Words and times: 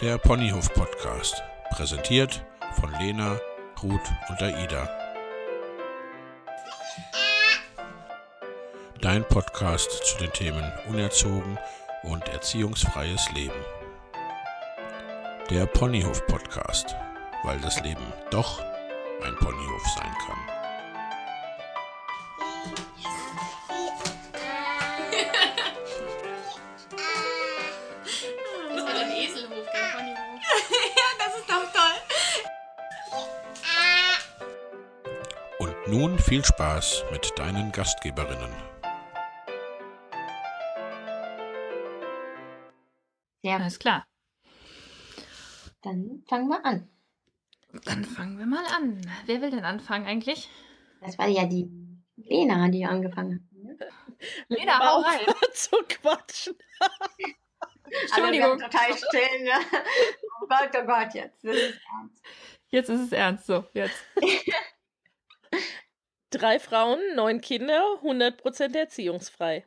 Der 0.00 0.18
Ponyhof 0.18 0.72
Podcast, 0.72 1.42
präsentiert 1.70 2.44
von 2.80 2.92
Lena, 3.00 3.40
Ruth 3.82 4.00
und 4.28 4.42
Aida. 4.42 4.88
Dein 9.00 9.26
Podcast 9.26 9.90
zu 10.04 10.18
den 10.18 10.32
Themen 10.32 10.72
Unerzogen 10.88 11.58
und 12.04 12.28
erziehungsfreies 12.28 13.30
Leben. 13.32 13.64
Der 15.50 15.66
Ponyhof 15.66 16.24
Podcast, 16.26 16.94
weil 17.42 17.58
das 17.60 17.80
Leben 17.82 18.12
doch 18.30 18.60
ein 19.24 19.34
Ponyhof 19.36 19.82
sein 19.96 20.14
kann. 20.26 20.55
Viel 36.26 36.44
Spaß 36.44 37.04
mit 37.12 37.38
deinen 37.38 37.70
Gastgeberinnen. 37.70 38.52
Ja, 43.42 43.58
Alles 43.58 43.78
klar. 43.78 44.08
dann 45.82 46.24
fangen 46.26 46.48
wir 46.48 46.64
an. 46.64 46.88
Dann 47.84 48.04
fangen 48.04 48.40
wir 48.40 48.46
mal 48.46 48.64
an. 48.74 49.00
Wer 49.26 49.40
will 49.40 49.52
denn 49.52 49.64
anfangen 49.64 50.04
eigentlich? 50.04 50.50
Das 51.00 51.16
war 51.16 51.28
ja 51.28 51.46
die 51.46 51.70
Lena, 52.16 52.68
die 52.70 52.84
angefangen 52.84 53.48
hat. 53.48 53.62
ne? 53.62 53.78
Lena, 54.48 54.80
hau 54.80 55.02
rein. 55.02 55.20
zu 55.52 55.76
quatschen. 55.88 56.56
Entschuldigung. 58.02 58.60
Alle 58.60 58.68
total 58.68 58.96
still, 58.96 59.44
ne? 59.44 59.52
Oh 60.42 60.46
Gott, 60.48 60.70
oh 60.74 60.86
Gott, 60.86 61.14
jetzt. 61.14 61.44
Ist 61.44 61.78
ernst. 61.92 62.24
Jetzt 62.68 62.88
ist 62.88 63.00
es 63.00 63.12
ernst. 63.12 63.46
So, 63.46 63.64
jetzt. 63.74 63.96
Drei 66.36 66.58
Frauen, 66.58 66.98
neun 67.14 67.40
Kinder, 67.40 67.82
100% 68.02 68.76
erziehungsfrei. 68.76 69.64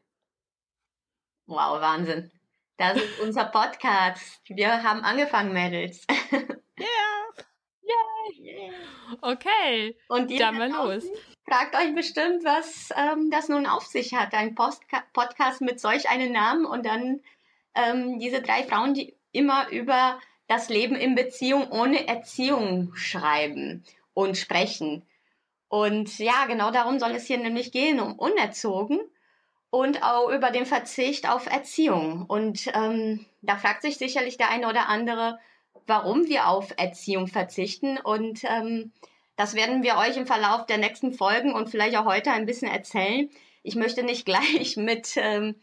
Wow, 1.48 1.82
Wahnsinn. 1.82 2.30
Das 2.78 2.96
ist 2.96 3.20
unser 3.22 3.46
Podcast. 3.46 4.40
Wir 4.46 4.84
haben 4.84 5.02
angefangen, 5.02 5.52
Mädels. 5.52 6.06
Yeah. 8.42 8.72
Okay. 9.22 9.98
Und 10.08 10.30
ihr 10.30 10.38
Dann 10.38 10.60
da 10.60 10.68
mal 10.70 10.94
los. 10.94 11.04
fragt 11.48 11.76
euch 11.76 11.96
bestimmt, 11.96 12.44
was 12.44 12.90
ähm, 12.96 13.32
das 13.32 13.50
nun 13.50 13.66
auf 13.66 13.86
sich 13.88 14.14
hat. 14.14 14.36
Ein 14.36 14.54
Postka 14.54 15.04
Podcast 15.14 15.62
mit 15.62 15.80
solch 15.80 16.08
einem 16.10 16.32
Namen 16.32 16.66
und 16.66 16.86
dann 16.86 17.20
ähm, 17.74 18.20
diese 18.20 18.44
drei 18.44 18.64
Frauen, 18.64 18.94
die 18.94 19.18
immer 19.32 19.68
über 19.70 20.20
das 20.48 20.70
Leben 20.70 20.96
in 20.96 21.16
Beziehung 21.16 21.72
ohne 21.72 22.08
Erziehung 22.08 22.94
schreiben 22.94 23.84
und 24.14 24.38
sprechen. 24.38 25.04
Und 25.70 26.18
ja, 26.18 26.46
genau 26.48 26.72
darum 26.72 27.00
soll 27.00 27.12
es 27.12 27.26
hier 27.26 27.38
nämlich 27.38 27.72
gehen, 27.72 28.00
um 28.00 28.18
unerzogen 28.18 29.00
und 29.70 30.04
auch 30.04 30.30
über 30.30 30.50
den 30.50 30.66
Verzicht 30.66 31.30
auf 31.30 31.46
Erziehung. 31.46 32.26
Und 32.28 32.68
ähm, 32.74 33.26
da 33.42 33.56
fragt 33.56 33.84
sich 33.84 33.98
sicherlich 33.98 34.38
der 34.38 34.50
eine 34.50 34.68
oder 34.68 34.90
andere, 34.90 35.40
warum 35.86 36.28
wir 36.28 36.48
auf 36.48 36.74
Erziehung 36.78 37.28
verzichten. 37.28 38.00
Und 38.00 38.44
ähm, 38.46 38.92
das 39.36 39.54
werden 39.54 39.84
wir 39.84 39.98
euch 39.98 40.18
im 40.18 40.26
Verlauf 40.26 40.66
der 40.66 40.80
nächsten 40.80 41.14
Folgen 41.14 41.54
und 41.54 41.70
vielleicht 41.70 41.96
auch 41.98 42.06
heute 42.06 42.32
ein 42.32 42.48
bisschen 42.48 42.70
erzählen. 42.70 43.30
Ich 43.62 43.76
möchte 43.76 44.02
nicht 44.02 44.26
gleich 44.26 44.76
mit, 44.76 45.18
ähm, 45.18 45.56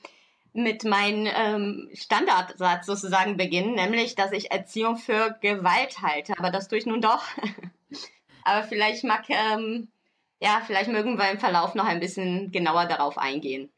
mit 0.53 0.85
meinem 0.85 1.29
ähm, 1.35 1.91
Standardsatz 1.95 2.87
sozusagen 2.87 3.37
beginnen, 3.37 3.75
nämlich, 3.75 4.15
dass 4.15 4.31
ich 4.31 4.53
Erziehung 4.53 4.99
für 4.99 5.37
Gewalt 5.41 6.01
halte. 6.01 6.35
Aber 6.39 6.51
das 6.51 6.69
tue 6.69 6.79
ich 6.79 6.87
nun 6.87 7.01
doch. 7.01 7.25
Aber 8.45 8.63
vielleicht 8.63 9.03
mag, 9.03 9.25
ähm, 9.29 9.89
ja, 10.41 10.63
vielleicht 10.67 10.91
mögen 10.91 11.19
wir 11.19 11.31
im 11.31 11.39
Verlauf 11.39 11.75
noch 11.75 11.87
ein 11.87 12.01
bisschen 12.01 12.53
genauer 12.53 12.87
darauf 12.87 13.19
eingehen. 13.19 13.71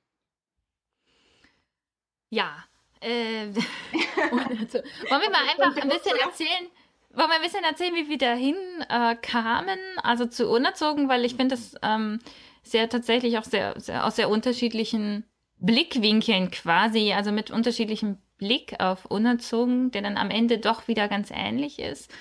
Ja. 2.31 2.65
Äh, 3.01 3.47
wollen 3.53 5.23
wir 5.23 5.31
mal 5.31 5.49
einfach 5.49 5.77
ein 5.81 5.89
bisschen 5.89 6.17
erzählen? 6.17 6.69
Wollen 7.11 7.29
wir 7.29 7.37
ein 7.37 7.43
bisschen 7.43 7.65
erzählen, 7.65 7.95
wie 7.95 8.09
wir 8.09 8.19
dahin 8.19 8.57
äh, 8.89 9.15
kamen? 9.17 9.79
Also 10.03 10.27
zu 10.27 10.49
unerzogen, 10.49 11.09
weil 11.09 11.25
ich 11.25 11.37
finde 11.37 11.55
das 11.55 11.75
ähm, 11.83 12.19
sehr 12.63 12.89
tatsächlich 12.89 13.39
auch 13.39 13.45
sehr, 13.45 13.81
sehr 13.81 14.05
aus 14.05 14.17
sehr 14.17 14.29
unterschiedlichen 14.29 15.25
Blickwinkeln 15.59 16.51
quasi, 16.51 17.13
also 17.13 17.33
mit 17.33 17.51
unterschiedlichem 17.51 18.19
Blick 18.37 18.79
auf 18.81 19.05
unerzogen, 19.07 19.91
der 19.91 20.03
dann 20.03 20.17
am 20.17 20.31
Ende 20.31 20.59
doch 20.59 20.87
wieder 20.87 21.09
ganz 21.09 21.31
ähnlich 21.33 21.79
ist. 21.79 22.13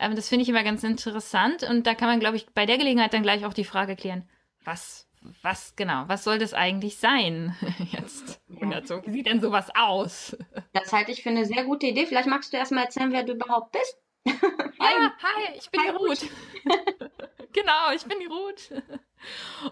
Ähm, 0.00 0.16
das 0.16 0.28
finde 0.28 0.42
ich 0.42 0.48
immer 0.48 0.64
ganz 0.64 0.82
interessant 0.82 1.62
und 1.62 1.86
da 1.86 1.94
kann 1.94 2.08
man, 2.08 2.20
glaube 2.20 2.36
ich, 2.36 2.46
bei 2.46 2.64
der 2.64 2.78
Gelegenheit 2.78 3.12
dann 3.12 3.22
gleich 3.22 3.44
auch 3.44 3.52
die 3.52 3.64
Frage 3.64 3.96
klären, 3.96 4.28
was, 4.64 5.06
was 5.42 5.76
genau, 5.76 6.04
was 6.06 6.24
soll 6.24 6.38
das 6.38 6.54
eigentlich 6.54 6.96
sein 6.96 7.54
jetzt? 7.92 8.40
Unerzogen. 8.48 9.06
Wie 9.06 9.18
sieht 9.18 9.26
denn 9.26 9.42
sowas 9.42 9.68
aus? 9.74 10.36
Das 10.72 10.92
halte 10.92 11.12
ich 11.12 11.22
für 11.22 11.28
eine 11.28 11.44
sehr 11.44 11.64
gute 11.64 11.86
Idee. 11.86 12.06
Vielleicht 12.06 12.28
magst 12.28 12.52
du 12.52 12.56
erst 12.56 12.72
mal 12.72 12.84
erzählen, 12.84 13.12
wer 13.12 13.24
du 13.24 13.34
überhaupt 13.34 13.72
bist. 13.72 13.98
Ja, 14.82 15.12
hi, 15.22 15.58
ich 15.58 15.70
bin 15.70 15.82
Hi, 15.82 15.90
die 15.90 15.96
Ruth. 15.96 16.26
genau, 17.52 17.92
ich 17.94 18.02
bin 18.04 18.18
die 18.18 18.26
Ruth. 18.26 18.82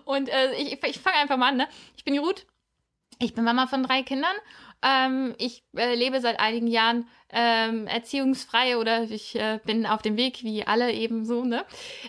Und 0.05 0.29
äh, 0.29 0.55
ich, 0.57 0.85
ich 0.85 1.01
fange 1.01 1.17
einfach 1.17 1.39
mal 1.39 1.49
an. 1.49 1.57
Ne? 1.57 1.69
Ich 1.97 2.05
bin 2.05 2.13
die 2.13 2.21
Ruth. 2.21 2.47
Ich 3.19 3.33
bin 3.33 3.43
Mama 3.43 3.67
von 3.67 3.83
drei 3.83 4.03
Kindern. 4.03 4.37
Ähm, 4.83 5.35
ich 5.39 5.65
äh, 5.77 5.95
lebe 5.95 6.21
seit 6.21 6.39
einigen 6.39 6.69
Jahren 6.69 7.09
ähm, 7.31 7.87
erziehungsfrei 7.87 8.77
oder 8.77 9.03
ich 9.03 9.35
äh, 9.35 9.59
bin 9.65 9.87
auf 9.87 10.03
dem 10.03 10.17
Weg, 10.17 10.45
wie 10.45 10.67
alle 10.67 10.93
ebenso. 10.93 11.45
Ne? 11.45 11.65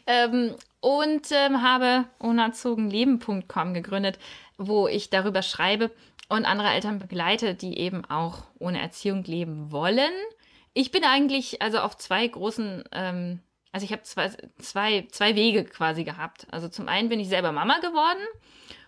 Ähm, 0.05 0.55
und 0.79 1.31
ähm, 1.31 1.61
habe 1.61 2.05
unerzogenleben.com 2.19 3.73
gegründet, 3.73 4.19
wo 4.57 4.87
ich 4.87 5.09
darüber 5.09 5.41
schreibe 5.41 5.91
und 6.29 6.45
andere 6.45 6.69
Eltern 6.69 6.99
begleite, 6.99 7.55
die 7.55 7.79
eben 7.79 8.05
auch 8.05 8.43
ohne 8.59 8.79
Erziehung 8.79 9.23
leben 9.23 9.71
wollen. 9.71 10.11
Ich 10.73 10.91
bin 10.91 11.03
eigentlich 11.03 11.61
also 11.61 11.79
auf 11.79 11.97
zwei 11.97 12.27
großen, 12.27 12.83
ähm, 12.91 13.39
also 13.71 13.83
ich 13.83 13.91
habe 13.91 14.03
zwei, 14.03 14.31
zwei, 14.59 15.07
zwei 15.11 15.35
Wege 15.35 15.65
quasi 15.65 16.03
gehabt. 16.03 16.45
Also 16.51 16.69
zum 16.69 16.87
einen 16.87 17.09
bin 17.09 17.19
ich 17.19 17.29
selber 17.29 17.51
Mama 17.51 17.79
geworden 17.79 18.21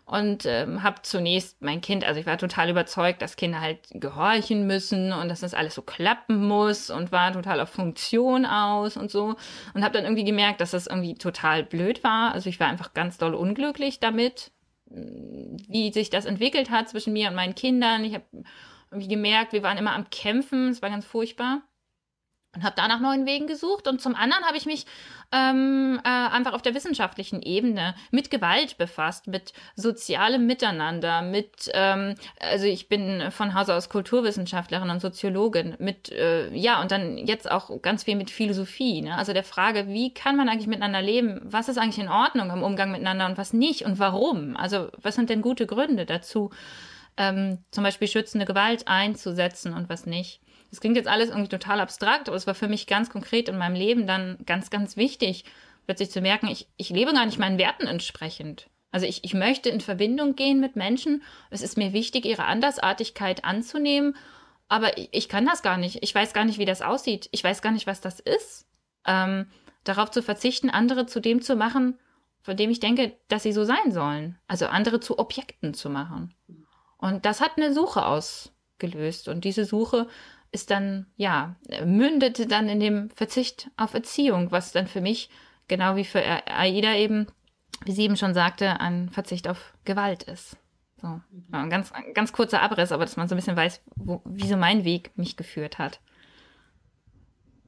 und 0.05 0.45
ähm, 0.45 0.83
habe 0.83 1.01
zunächst 1.03 1.61
mein 1.61 1.81
Kind, 1.81 2.03
also 2.03 2.19
ich 2.19 2.25
war 2.25 2.37
total 2.37 2.69
überzeugt, 2.69 3.21
dass 3.21 3.35
Kinder 3.35 3.61
halt 3.61 3.79
gehorchen 3.91 4.67
müssen 4.67 5.13
und 5.13 5.29
dass 5.29 5.41
das 5.41 5.53
alles 5.53 5.75
so 5.75 5.81
klappen 5.81 6.47
muss 6.47 6.89
und 6.89 7.11
war 7.11 7.31
total 7.31 7.59
auf 7.59 7.69
Funktion 7.69 8.45
aus 8.45 8.97
und 8.97 9.09
so 9.09 9.35
und 9.73 9.83
habe 9.83 9.93
dann 9.93 10.03
irgendwie 10.03 10.25
gemerkt, 10.25 10.61
dass 10.61 10.71
das 10.71 10.87
irgendwie 10.87 11.15
total 11.15 11.63
blöd 11.63 12.03
war. 12.03 12.33
Also 12.33 12.49
ich 12.49 12.59
war 12.59 12.67
einfach 12.67 12.93
ganz 12.93 13.17
doll 13.17 13.33
unglücklich 13.33 13.99
damit, 13.99 14.51
wie 14.85 15.93
sich 15.93 16.09
das 16.09 16.25
entwickelt 16.25 16.69
hat 16.69 16.89
zwischen 16.89 17.13
mir 17.13 17.29
und 17.29 17.35
meinen 17.35 17.55
Kindern. 17.55 18.03
Ich 18.03 18.13
habe 18.13 18.25
irgendwie 18.91 19.07
gemerkt, 19.07 19.53
wir 19.53 19.63
waren 19.63 19.77
immer 19.77 19.93
am 19.93 20.09
Kämpfen, 20.09 20.69
es 20.69 20.81
war 20.81 20.89
ganz 20.89 21.05
furchtbar 21.05 21.61
und 22.55 22.63
habe 22.63 22.75
da 22.75 22.87
nach 22.87 22.99
neuen 22.99 23.25
Wegen 23.25 23.47
gesucht. 23.47 23.87
Und 23.87 24.01
zum 24.01 24.15
anderen 24.15 24.43
habe 24.43 24.57
ich 24.57 24.65
mich 24.65 24.85
ähm, 25.31 25.99
äh, 26.03 26.09
einfach 26.09 26.53
auf 26.53 26.61
der 26.61 26.75
wissenschaftlichen 26.75 27.41
Ebene 27.41 27.95
mit 28.11 28.29
Gewalt 28.29 28.77
befasst, 28.77 29.27
mit 29.27 29.53
sozialem 29.75 30.45
Miteinander, 30.45 31.21
mit, 31.21 31.71
ähm, 31.73 32.15
also 32.39 32.65
ich 32.65 32.89
bin 32.89 33.31
von 33.31 33.53
Hause 33.53 33.73
aus 33.73 33.87
Kulturwissenschaftlerin 33.87 34.89
und 34.89 34.99
Soziologin, 34.99 35.75
mit, 35.79 36.11
äh, 36.11 36.53
ja, 36.53 36.81
und 36.81 36.91
dann 36.91 37.17
jetzt 37.17 37.49
auch 37.49 37.81
ganz 37.81 38.03
viel 38.03 38.17
mit 38.17 38.29
Philosophie, 38.29 39.01
ne? 39.01 39.15
also 39.15 39.31
der 39.31 39.45
Frage, 39.45 39.87
wie 39.87 40.13
kann 40.13 40.35
man 40.35 40.49
eigentlich 40.49 40.67
miteinander 40.67 41.01
leben, 41.01 41.39
was 41.43 41.69
ist 41.69 41.77
eigentlich 41.77 42.03
in 42.03 42.11
Ordnung 42.11 42.49
im 42.49 42.63
Umgang 42.63 42.91
miteinander 42.91 43.27
und 43.27 43.37
was 43.37 43.53
nicht 43.53 43.85
und 43.85 43.97
warum, 43.97 44.57
also 44.57 44.89
was 45.01 45.15
sind 45.15 45.29
denn 45.29 45.41
gute 45.41 45.67
Gründe 45.67 46.05
dazu, 46.05 46.49
ähm, 47.15 47.59
zum 47.71 47.85
Beispiel 47.85 48.09
schützende 48.09 48.45
Gewalt 48.45 48.87
einzusetzen 48.87 49.73
und 49.73 49.87
was 49.87 50.05
nicht. 50.05 50.41
Das 50.71 50.79
klingt 50.79 50.95
jetzt 50.95 51.09
alles 51.09 51.29
irgendwie 51.29 51.49
total 51.49 51.79
abstrakt, 51.79 52.27
aber 52.27 52.37
es 52.37 52.47
war 52.47 52.55
für 52.55 52.67
mich 52.69 52.87
ganz 52.87 53.09
konkret 53.09 53.49
in 53.49 53.57
meinem 53.57 53.75
Leben 53.75 54.07
dann 54.07 54.37
ganz, 54.45 54.69
ganz 54.69 54.97
wichtig, 54.97 55.45
plötzlich 55.85 56.11
zu 56.11 56.21
merken, 56.21 56.47
ich, 56.47 56.67
ich 56.77 56.89
lebe 56.89 57.13
gar 57.13 57.25
nicht 57.25 57.37
meinen 57.37 57.57
Werten 57.57 57.87
entsprechend. 57.87 58.69
Also 58.91 59.05
ich, 59.05 59.23
ich 59.23 59.33
möchte 59.33 59.69
in 59.69 59.81
Verbindung 59.81 60.35
gehen 60.35 60.59
mit 60.59 60.75
Menschen. 60.75 61.23
Es 61.49 61.61
ist 61.61 61.77
mir 61.77 61.93
wichtig, 61.93 62.25
ihre 62.25 62.45
Andersartigkeit 62.45 63.45
anzunehmen, 63.45 64.15
aber 64.67 64.97
ich, 64.97 65.09
ich 65.11 65.29
kann 65.29 65.45
das 65.45 65.61
gar 65.61 65.77
nicht. 65.77 65.99
Ich 66.01 66.15
weiß 66.15 66.33
gar 66.33 66.45
nicht, 66.45 66.57
wie 66.57 66.65
das 66.65 66.81
aussieht. 66.81 67.27
Ich 67.31 67.43
weiß 67.43 67.61
gar 67.61 67.71
nicht, 67.71 67.87
was 67.87 68.01
das 68.01 68.19
ist. 68.19 68.67
Ähm, 69.05 69.47
darauf 69.83 70.11
zu 70.11 70.21
verzichten, 70.21 70.69
andere 70.69 71.05
zu 71.05 71.19
dem 71.19 71.41
zu 71.41 71.55
machen, 71.55 71.99
von 72.41 72.55
dem 72.55 72.69
ich 72.69 72.79
denke, 72.79 73.13
dass 73.27 73.43
sie 73.43 73.53
so 73.53 73.63
sein 73.63 73.91
sollen. 73.91 74.37
Also 74.47 74.67
andere 74.67 74.99
zu 74.99 75.19
Objekten 75.19 75.73
zu 75.73 75.89
machen. 75.89 76.33
Und 76.97 77.25
das 77.25 77.41
hat 77.41 77.57
eine 77.57 77.73
Suche 77.73 78.05
ausgelöst. 78.05 79.27
Und 79.27 79.43
diese 79.43 79.65
Suche 79.65 80.07
ist 80.51 80.69
dann, 80.69 81.05
ja, 81.15 81.55
mündete 81.85 82.45
dann 82.45 82.67
in 82.67 82.79
dem 82.79 83.09
Verzicht 83.11 83.69
auf 83.77 83.93
Erziehung, 83.93 84.51
was 84.51 84.71
dann 84.71 84.87
für 84.87 85.01
mich, 85.01 85.29
genau 85.67 85.95
wie 85.95 86.03
für 86.03 86.21
Aida 86.23 86.95
eben, 86.95 87.27
wie 87.85 87.93
sie 87.93 88.03
eben 88.03 88.17
schon 88.17 88.33
sagte, 88.33 88.79
ein 88.79 89.09
Verzicht 89.09 89.47
auf 89.47 89.73
Gewalt 89.85 90.23
ist. 90.23 90.57
So, 91.01 91.07
ja, 91.07 91.21
ein 91.63 91.69
ganz, 91.69 91.91
ein 91.91 92.13
ganz 92.13 92.31
kurzer 92.31 92.61
Abriss, 92.61 92.91
aber 92.91 93.05
dass 93.05 93.17
man 93.17 93.27
so 93.27 93.35
ein 93.35 93.37
bisschen 93.37 93.55
weiß, 93.55 93.81
wo, 93.95 94.21
wie 94.25 94.47
so 94.47 94.57
mein 94.57 94.83
Weg 94.83 95.11
mich 95.15 95.37
geführt 95.37 95.79
hat. 95.79 95.99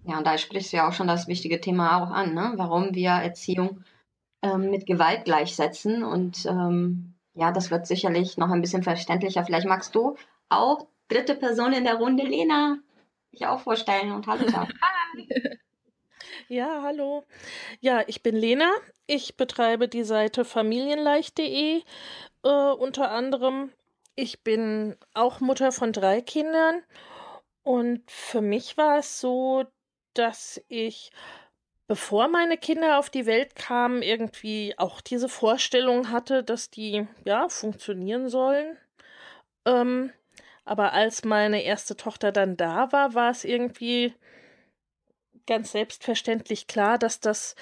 Ja, 0.05 0.17
und 0.17 0.27
da 0.27 0.37
sprichst 0.37 0.73
du 0.73 0.77
ja 0.77 0.87
auch 0.87 0.93
schon 0.93 1.07
das 1.07 1.27
wichtige 1.27 1.61
Thema 1.61 2.03
auch 2.03 2.11
an, 2.11 2.33
ne? 2.33 2.53
warum 2.57 2.93
wir 2.93 3.11
Erziehung 3.11 3.83
ähm, 4.41 4.69
mit 4.69 4.85
Gewalt 4.85 5.23
gleichsetzen. 5.25 6.03
Und 6.03 6.45
ähm, 6.45 7.15
ja, 7.33 7.51
das 7.51 7.71
wird 7.71 7.87
sicherlich 7.87 8.37
noch 8.37 8.49
ein 8.49 8.61
bisschen 8.61 8.83
verständlicher. 8.83 9.45
Vielleicht 9.45 9.67
magst 9.67 9.95
du 9.95 10.17
auch 10.49 10.85
dritte 11.07 11.35
Person 11.35 11.73
in 11.73 11.83
der 11.83 11.95
Runde, 11.95 12.23
Lena, 12.23 12.77
dich 13.31 13.45
auch 13.45 13.61
vorstellen 13.61 14.11
und 14.11 14.27
Hallo 14.27 14.47
sagen. 14.49 14.73
Hi. 14.81 15.57
Ja, 16.47 16.81
hallo. 16.83 17.23
Ja, 17.79 18.03
ich 18.07 18.21
bin 18.21 18.35
Lena. 18.35 18.69
Ich 19.07 19.37
betreibe 19.37 19.87
die 19.87 20.03
Seite 20.03 20.45
familienleicht.de 20.45 21.81
äh, 22.43 22.47
unter 22.47 23.11
anderem. 23.11 23.71
Ich 24.15 24.43
bin 24.43 24.95
auch 25.13 25.39
Mutter 25.39 25.71
von 25.71 25.91
drei 25.91 26.21
Kindern 26.21 26.83
und 27.63 28.09
für 28.11 28.41
mich 28.41 28.77
war 28.77 28.99
es 28.99 29.19
so, 29.19 29.65
dass 30.13 30.61
ich, 30.67 31.11
bevor 31.87 32.27
meine 32.27 32.57
Kinder 32.57 32.99
auf 32.99 33.09
die 33.09 33.25
Welt 33.25 33.55
kamen, 33.55 34.01
irgendwie 34.01 34.75
auch 34.77 35.01
diese 35.01 35.29
Vorstellung 35.29 36.11
hatte, 36.11 36.43
dass 36.43 36.69
die 36.69 37.07
ja 37.25 37.49
funktionieren 37.49 38.29
sollen. 38.29 38.77
Ähm, 39.65 40.11
aber 40.65 40.93
als 40.93 41.23
meine 41.25 41.63
erste 41.63 41.95
Tochter 41.95 42.31
dann 42.31 42.57
da 42.57 42.91
war, 42.91 43.13
war 43.13 43.31
es 43.31 43.43
irgendwie 43.43 44.13
ganz 45.45 45.71
selbstverständlich 45.73 46.67
klar, 46.67 46.97
dass 46.97 47.19
das, 47.19 47.55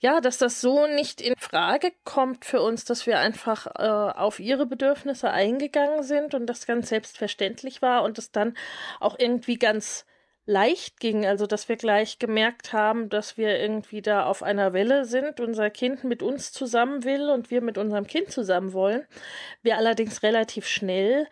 ja, 0.00 0.20
dass 0.20 0.38
das 0.38 0.60
so 0.60 0.86
nicht 0.86 1.20
in 1.20 1.34
Frage 1.38 1.92
kommt 2.04 2.44
für 2.44 2.60
uns, 2.60 2.84
dass 2.84 3.06
wir 3.06 3.18
einfach 3.20 3.66
äh, 3.66 4.18
auf 4.18 4.40
ihre 4.40 4.66
Bedürfnisse 4.66 5.30
eingegangen 5.30 6.02
sind 6.02 6.34
und 6.34 6.46
das 6.46 6.66
ganz 6.66 6.88
selbstverständlich 6.88 7.82
war 7.82 8.02
und 8.02 8.18
es 8.18 8.32
dann 8.32 8.56
auch 9.00 9.16
irgendwie 9.18 9.56
ganz 9.56 10.04
leicht 10.46 10.98
ging, 10.98 11.26
also 11.26 11.46
dass 11.46 11.68
wir 11.68 11.76
gleich 11.76 12.18
gemerkt 12.18 12.72
haben, 12.72 13.10
dass 13.10 13.36
wir 13.36 13.58
irgendwie 13.60 14.00
da 14.00 14.24
auf 14.24 14.42
einer 14.42 14.72
Welle 14.72 15.04
sind, 15.04 15.40
unser 15.40 15.68
Kind 15.68 16.04
mit 16.04 16.22
uns 16.22 16.52
zusammen 16.52 17.04
will 17.04 17.28
und 17.28 17.50
wir 17.50 17.60
mit 17.60 17.76
unserem 17.76 18.06
Kind 18.06 18.32
zusammen 18.32 18.72
wollen. 18.72 19.06
Wir 19.62 19.76
allerdings 19.76 20.22
relativ 20.22 20.66
schnell 20.66 21.28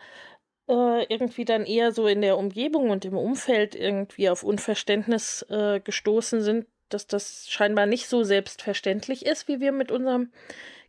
äh, 0.67 1.03
irgendwie 1.13 1.45
dann 1.45 1.65
eher 1.65 1.91
so 1.91 2.07
in 2.07 2.21
der 2.21 2.37
Umgebung 2.37 2.89
und 2.89 3.05
im 3.05 3.17
Umfeld 3.17 3.75
irgendwie 3.75 4.29
auf 4.29 4.43
Unverständnis 4.43 5.45
äh, 5.49 5.79
gestoßen 5.79 6.41
sind, 6.41 6.67
dass 6.89 7.07
das 7.07 7.49
scheinbar 7.49 7.85
nicht 7.85 8.07
so 8.07 8.23
selbstverständlich 8.23 9.25
ist, 9.25 9.47
wie 9.47 9.59
wir 9.59 9.71
mit 9.71 9.91
unserem 9.91 10.31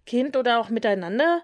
Kind 0.07 0.37
oder 0.37 0.61
auch 0.61 0.71
miteinander 0.71 1.43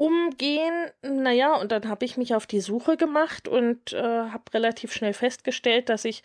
umgehen. 0.00 0.90
Naja, 1.02 1.56
und 1.56 1.72
dann 1.72 1.86
habe 1.86 2.06
ich 2.06 2.16
mich 2.16 2.34
auf 2.34 2.46
die 2.46 2.60
Suche 2.60 2.96
gemacht 2.96 3.48
und 3.48 3.92
äh, 3.92 4.00
habe 4.00 4.54
relativ 4.54 4.94
schnell 4.94 5.12
festgestellt, 5.12 5.90
dass 5.90 6.06
ich 6.06 6.22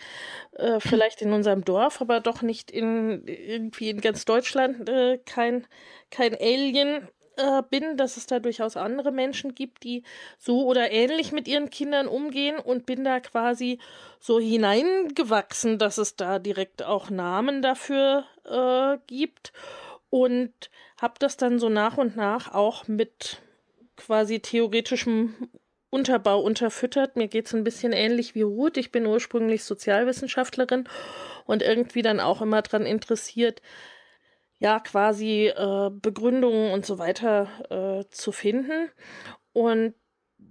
äh, 0.53 0.79
vielleicht 0.79 1.21
in 1.21 1.33
unserem 1.33 1.65
Dorf, 1.65 1.99
aber 1.99 2.21
doch 2.21 2.41
nicht 2.41 2.71
in 2.71 3.27
irgendwie 3.27 3.89
in 3.89 3.99
ganz 3.99 4.23
Deutschland 4.23 4.87
äh, 4.87 5.17
kein, 5.25 5.67
kein 6.09 6.33
Alien 6.35 7.09
äh, 7.37 7.61
bin, 7.69 7.97
dass 7.97 8.17
es 8.17 8.27
da 8.27 8.39
durchaus 8.39 8.77
andere 8.77 9.11
Menschen 9.11 9.55
gibt, 9.55 9.83
die 9.83 10.03
so 10.37 10.65
oder 10.65 10.91
ähnlich 10.91 11.31
mit 11.31 11.47
ihren 11.47 11.69
Kindern 11.69 12.07
umgehen 12.07 12.57
und 12.57 12.85
bin 12.85 13.03
da 13.03 13.19
quasi 13.19 13.79
so 14.19 14.39
hineingewachsen, 14.39 15.77
dass 15.77 15.97
es 15.97 16.15
da 16.15 16.39
direkt 16.39 16.83
auch 16.83 17.09
Namen 17.09 17.61
dafür 17.61 18.25
äh, 18.45 18.97
gibt 19.07 19.53
und 20.09 20.53
habe 21.01 21.15
das 21.19 21.37
dann 21.37 21.59
so 21.59 21.69
nach 21.69 21.97
und 21.97 22.15
nach 22.15 22.53
auch 22.53 22.87
mit 22.87 23.41
quasi 23.97 24.39
theoretischem 24.39 25.35
Unterbau 25.89 26.41
unterfüttert. 26.41 27.15
Mir 27.15 27.27
geht 27.27 27.47
es 27.47 27.53
ein 27.53 27.63
bisschen 27.63 27.93
ähnlich 27.93 28.35
wie 28.35 28.41
Ruth. 28.41 28.77
Ich 28.77 28.91
bin 28.91 29.05
ursprünglich 29.05 29.63
Sozialwissenschaftlerin 29.63 30.89
und 31.45 31.61
irgendwie 31.61 32.01
dann 32.01 32.19
auch 32.19 32.41
immer 32.41 32.61
daran 32.61 32.85
interessiert, 32.85 33.61
ja, 34.59 34.79
quasi 34.79 35.47
äh, 35.47 35.89
Begründungen 35.91 36.71
und 36.71 36.85
so 36.85 36.97
weiter 36.97 37.47
äh, 37.69 38.09
zu 38.09 38.31
finden. 38.31 38.89
Und 39.53 39.93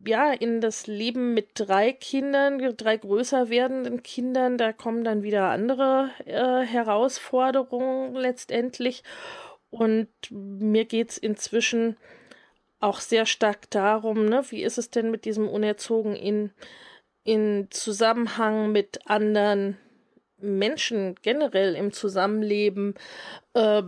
ja, 0.06 0.32
in 0.32 0.60
das 0.60 0.86
Leben 0.86 1.34
mit 1.34 1.50
drei 1.54 1.92
Kindern, 1.92 2.58
drei 2.76 2.96
größer 2.96 3.48
werdenden 3.48 4.02
Kindern, 4.02 4.58
da 4.58 4.72
kommen 4.72 5.04
dann 5.04 5.22
wieder 5.22 5.50
andere 5.50 6.10
äh, 6.26 6.60
Herausforderungen 6.66 8.14
letztendlich. 8.14 9.02
Und 9.70 10.08
mir 10.30 10.84
geht 10.84 11.10
es 11.10 11.18
inzwischen 11.18 11.96
auch 12.80 13.00
sehr 13.00 13.26
stark 13.26 13.70
darum, 13.70 14.26
ne, 14.26 14.44
wie 14.50 14.62
ist 14.62 14.78
es 14.78 14.90
denn 14.90 15.10
mit 15.10 15.24
diesem 15.24 15.48
Unerzogen 15.48 16.14
in, 16.14 16.52
in 17.24 17.68
Zusammenhang 17.70 18.72
mit 18.72 19.06
anderen 19.06 19.78
Menschen 20.38 21.16
generell 21.22 21.74
im 21.74 21.92
Zusammenleben, 21.92 22.94
äh, 23.54 23.82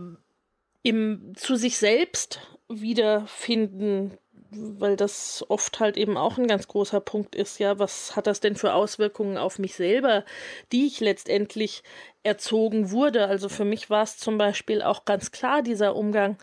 im 0.83 1.33
zu 1.35 1.55
sich 1.55 1.77
selbst 1.77 2.39
wiederfinden, 2.69 4.17
weil 4.51 4.95
das 4.95 5.45
oft 5.49 5.79
halt 5.79 5.97
eben 5.97 6.17
auch 6.17 6.37
ein 6.37 6.47
ganz 6.47 6.67
großer 6.67 7.01
Punkt 7.01 7.35
ist, 7.35 7.59
ja, 7.59 7.79
was 7.79 8.15
hat 8.15 8.27
das 8.27 8.39
denn 8.39 8.55
für 8.55 8.73
Auswirkungen 8.73 9.37
auf 9.37 9.59
mich 9.59 9.75
selber, 9.75 10.23
die 10.71 10.87
ich 10.87 10.99
letztendlich 10.99 11.83
erzogen 12.23 12.91
wurde. 12.91 13.27
Also 13.27 13.49
für 13.49 13.65
mich 13.65 13.89
war 13.89 14.03
es 14.03 14.17
zum 14.17 14.37
Beispiel 14.37 14.81
auch 14.81 15.05
ganz 15.05 15.31
klar, 15.31 15.61
dieser 15.61 15.95
Umgang 15.95 16.37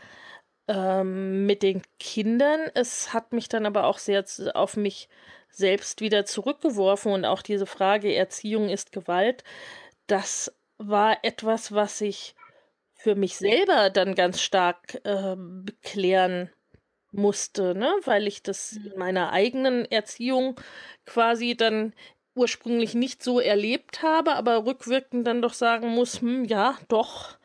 ähm, 0.68 1.46
mit 1.46 1.62
den 1.62 1.82
Kindern. 1.98 2.60
Es 2.74 3.12
hat 3.12 3.32
mich 3.32 3.48
dann 3.48 3.66
aber 3.66 3.84
auch 3.84 3.98
sehr 3.98 4.24
auf 4.54 4.76
mich 4.76 5.08
selbst 5.50 6.00
wieder 6.00 6.24
zurückgeworfen 6.24 7.12
und 7.12 7.24
auch 7.24 7.42
diese 7.42 7.66
Frage 7.66 8.14
Erziehung 8.14 8.68
ist 8.68 8.92
Gewalt 8.92 9.44
das 10.06 10.54
war 10.78 11.18
etwas, 11.22 11.72
was 11.72 12.00
ich 12.00 12.34
für 12.94 13.14
mich 13.14 13.36
selber 13.36 13.90
dann 13.90 14.14
ganz 14.14 14.40
stark 14.40 15.00
äh, 15.04 15.36
klären 15.82 16.50
musste, 17.12 17.74
ne? 17.74 17.92
weil 18.04 18.26
ich 18.26 18.42
das 18.42 18.72
in 18.72 18.92
mhm. 18.92 18.98
meiner 18.98 19.32
eigenen 19.32 19.84
Erziehung 19.84 20.60
quasi 21.06 21.56
dann 21.56 21.94
ursprünglich 22.34 22.94
nicht 22.94 23.22
so 23.22 23.38
erlebt 23.38 24.02
habe, 24.02 24.34
aber 24.34 24.66
rückwirkend 24.66 25.26
dann 25.26 25.40
doch 25.40 25.52
sagen 25.52 25.88
muss, 25.88 26.20
hm, 26.20 26.44
ja, 26.44 26.76
doch, 26.88 27.38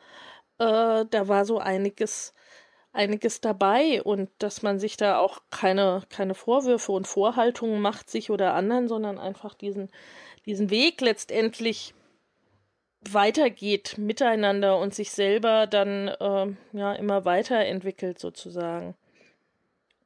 äh, 0.58 1.04
da 1.08 1.28
war 1.28 1.44
so 1.44 1.58
einiges, 1.58 2.34
einiges 2.92 3.40
dabei 3.40 4.02
und 4.02 4.30
dass 4.38 4.62
man 4.62 4.80
sich 4.80 4.96
da 4.96 5.18
auch 5.18 5.42
keine, 5.50 6.02
keine 6.10 6.34
Vorwürfe 6.34 6.90
und 6.90 7.06
Vorhaltungen 7.06 7.80
macht, 7.80 8.10
sich 8.10 8.30
oder 8.30 8.54
anderen, 8.54 8.88
sondern 8.88 9.18
einfach 9.18 9.54
diesen, 9.54 9.90
diesen 10.44 10.70
Weg 10.70 11.00
letztendlich 11.00 11.94
weitergeht 13.08 13.96
miteinander 13.98 14.78
und 14.78 14.94
sich 14.94 15.10
selber 15.10 15.66
dann 15.66 16.08
äh, 16.08 16.54
ja 16.72 16.92
immer 16.92 17.24
weiterentwickelt 17.24 18.18
sozusagen. 18.18 18.94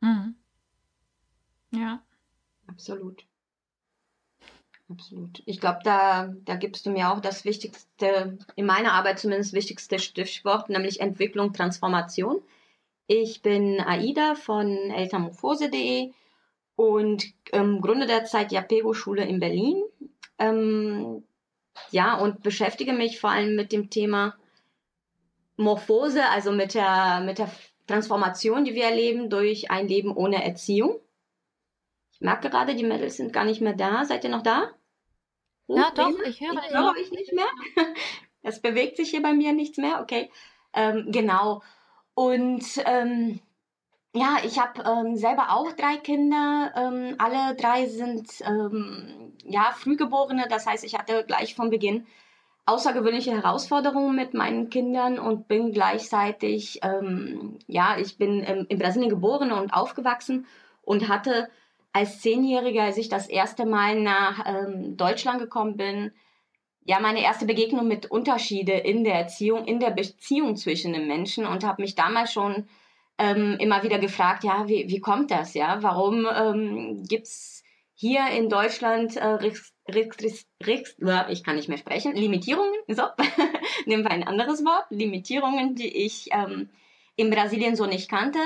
Mhm. 0.00 0.34
Ja. 1.72 2.02
Absolut. 2.66 3.24
Absolut. 4.90 5.42
Ich 5.46 5.60
glaube, 5.60 5.80
da, 5.82 6.34
da 6.44 6.56
gibst 6.56 6.84
du 6.84 6.90
mir 6.90 7.10
auch 7.10 7.20
das 7.20 7.44
wichtigste, 7.44 8.38
in 8.54 8.66
meiner 8.66 8.92
Arbeit 8.92 9.18
zumindest 9.18 9.54
wichtigste 9.54 9.98
Stichwort, 9.98 10.68
nämlich 10.68 11.00
Entwicklung, 11.00 11.52
Transformation. 11.52 12.42
Ich 13.06 13.42
bin 13.42 13.80
Aida 13.80 14.34
von 14.34 14.68
elternmorphose.de 14.90 16.12
und 16.76 17.24
ähm, 17.52 17.80
gründe 17.80 18.06
derzeit 18.06 18.50
die 18.50 18.58
Apego-Schule 18.58 19.24
in 19.24 19.40
Berlin. 19.40 19.82
Ähm, 20.38 21.24
ja, 21.90 22.16
und 22.16 22.42
beschäftige 22.42 22.92
mich 22.92 23.20
vor 23.20 23.30
allem 23.30 23.56
mit 23.56 23.72
dem 23.72 23.90
Thema 23.90 24.36
Morphose, 25.56 26.28
also 26.28 26.52
mit 26.52 26.74
der, 26.74 27.20
mit 27.20 27.38
der 27.38 27.50
Transformation, 27.86 28.64
die 28.64 28.74
wir 28.74 28.84
erleben 28.84 29.30
durch 29.30 29.70
ein 29.70 29.88
Leben 29.88 30.16
ohne 30.16 30.44
Erziehung. 30.44 31.00
Ich 32.12 32.20
merke 32.20 32.50
gerade, 32.50 32.74
die 32.74 32.84
Mädels 32.84 33.16
sind 33.16 33.32
gar 33.32 33.44
nicht 33.44 33.60
mehr 33.60 33.74
da. 33.74 34.04
Seid 34.04 34.24
ihr 34.24 34.30
noch 34.30 34.42
da? 34.42 34.70
Oh, 35.66 35.76
ja, 35.76 35.90
doch, 35.94 36.18
ich 36.20 36.40
höre 36.40 36.62
ich 36.64 36.74
höre 36.74 36.92
euch 36.92 37.10
nicht 37.10 37.32
mehr. 37.32 37.48
Es 38.46 38.60
bewegt 38.60 38.98
sich 38.98 39.08
hier 39.08 39.22
bei 39.22 39.32
mir 39.32 39.54
nichts 39.54 39.78
mehr, 39.78 40.02
okay. 40.02 40.30
Ähm, 40.74 41.06
genau. 41.10 41.62
Und 42.12 42.62
ähm, 42.84 43.40
ja, 44.14 44.36
ich 44.44 44.60
habe 44.60 44.82
ähm, 44.88 45.16
selber 45.16 45.50
auch 45.50 45.72
drei 45.72 45.96
Kinder. 45.96 46.72
Ähm, 46.76 47.16
alle 47.18 47.56
drei 47.56 47.86
sind 47.86 48.28
ähm, 48.46 49.32
ja 49.44 49.72
Frühgeborene. 49.76 50.46
Das 50.48 50.66
heißt, 50.66 50.84
ich 50.84 50.96
hatte 50.96 51.24
gleich 51.26 51.56
von 51.56 51.70
Beginn 51.70 52.06
außergewöhnliche 52.64 53.32
Herausforderungen 53.32 54.14
mit 54.14 54.32
meinen 54.32 54.70
Kindern 54.70 55.18
und 55.18 55.48
bin 55.48 55.72
gleichzeitig 55.72 56.78
ähm, 56.82 57.58
ja, 57.66 57.98
ich 57.98 58.16
bin 58.16 58.40
in 58.40 58.78
Brasilien 58.78 59.10
geboren 59.10 59.50
und 59.50 59.74
aufgewachsen 59.74 60.46
und 60.82 61.08
hatte 61.08 61.48
als 61.92 62.20
Zehnjähriger, 62.20 62.84
als 62.84 62.96
ich 62.96 63.08
das 63.08 63.28
erste 63.28 63.66
Mal 63.66 64.00
nach 64.00 64.44
ähm, 64.46 64.96
Deutschland 64.96 65.40
gekommen 65.40 65.76
bin, 65.76 66.12
ja 66.84 67.00
meine 67.00 67.22
erste 67.22 67.46
Begegnung 67.46 67.88
mit 67.88 68.10
Unterschiede 68.10 68.72
in 68.72 69.02
der 69.02 69.14
Erziehung, 69.14 69.64
in 69.64 69.80
der 69.80 69.90
Beziehung 69.90 70.56
zwischen 70.56 70.92
den 70.92 71.08
Menschen 71.08 71.46
und 71.46 71.64
habe 71.64 71.82
mich 71.82 71.96
damals 71.96 72.32
schon 72.32 72.68
ähm, 73.18 73.56
immer 73.58 73.82
wieder 73.82 73.98
gefragt, 73.98 74.44
ja, 74.44 74.66
wie, 74.68 74.88
wie 74.88 75.00
kommt 75.00 75.30
das, 75.30 75.54
ja? 75.54 75.82
Warum 75.82 76.26
ähm, 76.32 77.04
gibt's 77.04 77.62
hier 77.94 78.26
in 78.28 78.48
Deutschland 78.48 79.16
äh, 79.16 79.26
Riks, 79.26 79.72
ich 79.88 81.44
kann 81.44 81.56
nicht 81.56 81.68
mehr 81.68 81.78
sprechen, 81.78 82.14
Limitierungen, 82.14 82.74
so, 82.88 83.04
nehmen 83.86 84.02
wir 84.02 84.10
ein 84.10 84.26
anderes 84.26 84.64
Wort, 84.64 84.86
Limitierungen, 84.90 85.74
die 85.74 86.04
ich 86.04 86.28
ähm, 86.32 86.70
in 87.16 87.30
Brasilien 87.30 87.76
so 87.76 87.86
nicht 87.86 88.10
kannte. 88.10 88.40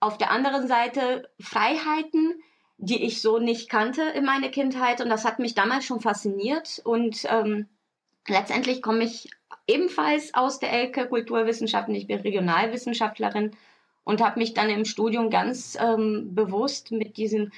Auf 0.00 0.18
der 0.18 0.30
anderen 0.30 0.66
Seite 0.66 1.28
Freiheiten, 1.40 2.42
die 2.78 3.04
ich 3.04 3.20
so 3.20 3.38
nicht 3.38 3.68
kannte 3.68 4.02
in 4.02 4.24
meiner 4.24 4.48
Kindheit 4.48 5.00
und 5.00 5.10
das 5.10 5.24
hat 5.24 5.38
mich 5.38 5.54
damals 5.54 5.84
schon 5.84 6.00
fasziniert 6.00 6.80
und 6.84 7.24
ähm, 7.28 7.68
letztendlich 8.26 8.82
komme 8.82 9.04
ich 9.04 9.30
ebenfalls 9.66 10.34
aus 10.34 10.58
der 10.58 10.72
Elke 10.72 11.06
Kulturwissenschaften, 11.08 11.94
ich 11.94 12.06
bin 12.06 12.20
Regionalwissenschaftlerin 12.20 13.52
und 14.08 14.22
habe 14.22 14.38
mich 14.38 14.54
dann 14.54 14.70
im 14.70 14.86
Studium 14.86 15.28
ganz 15.28 15.76
ähm, 15.78 16.34
bewusst 16.34 16.92
mit 16.92 17.18
diesem, 17.18 17.52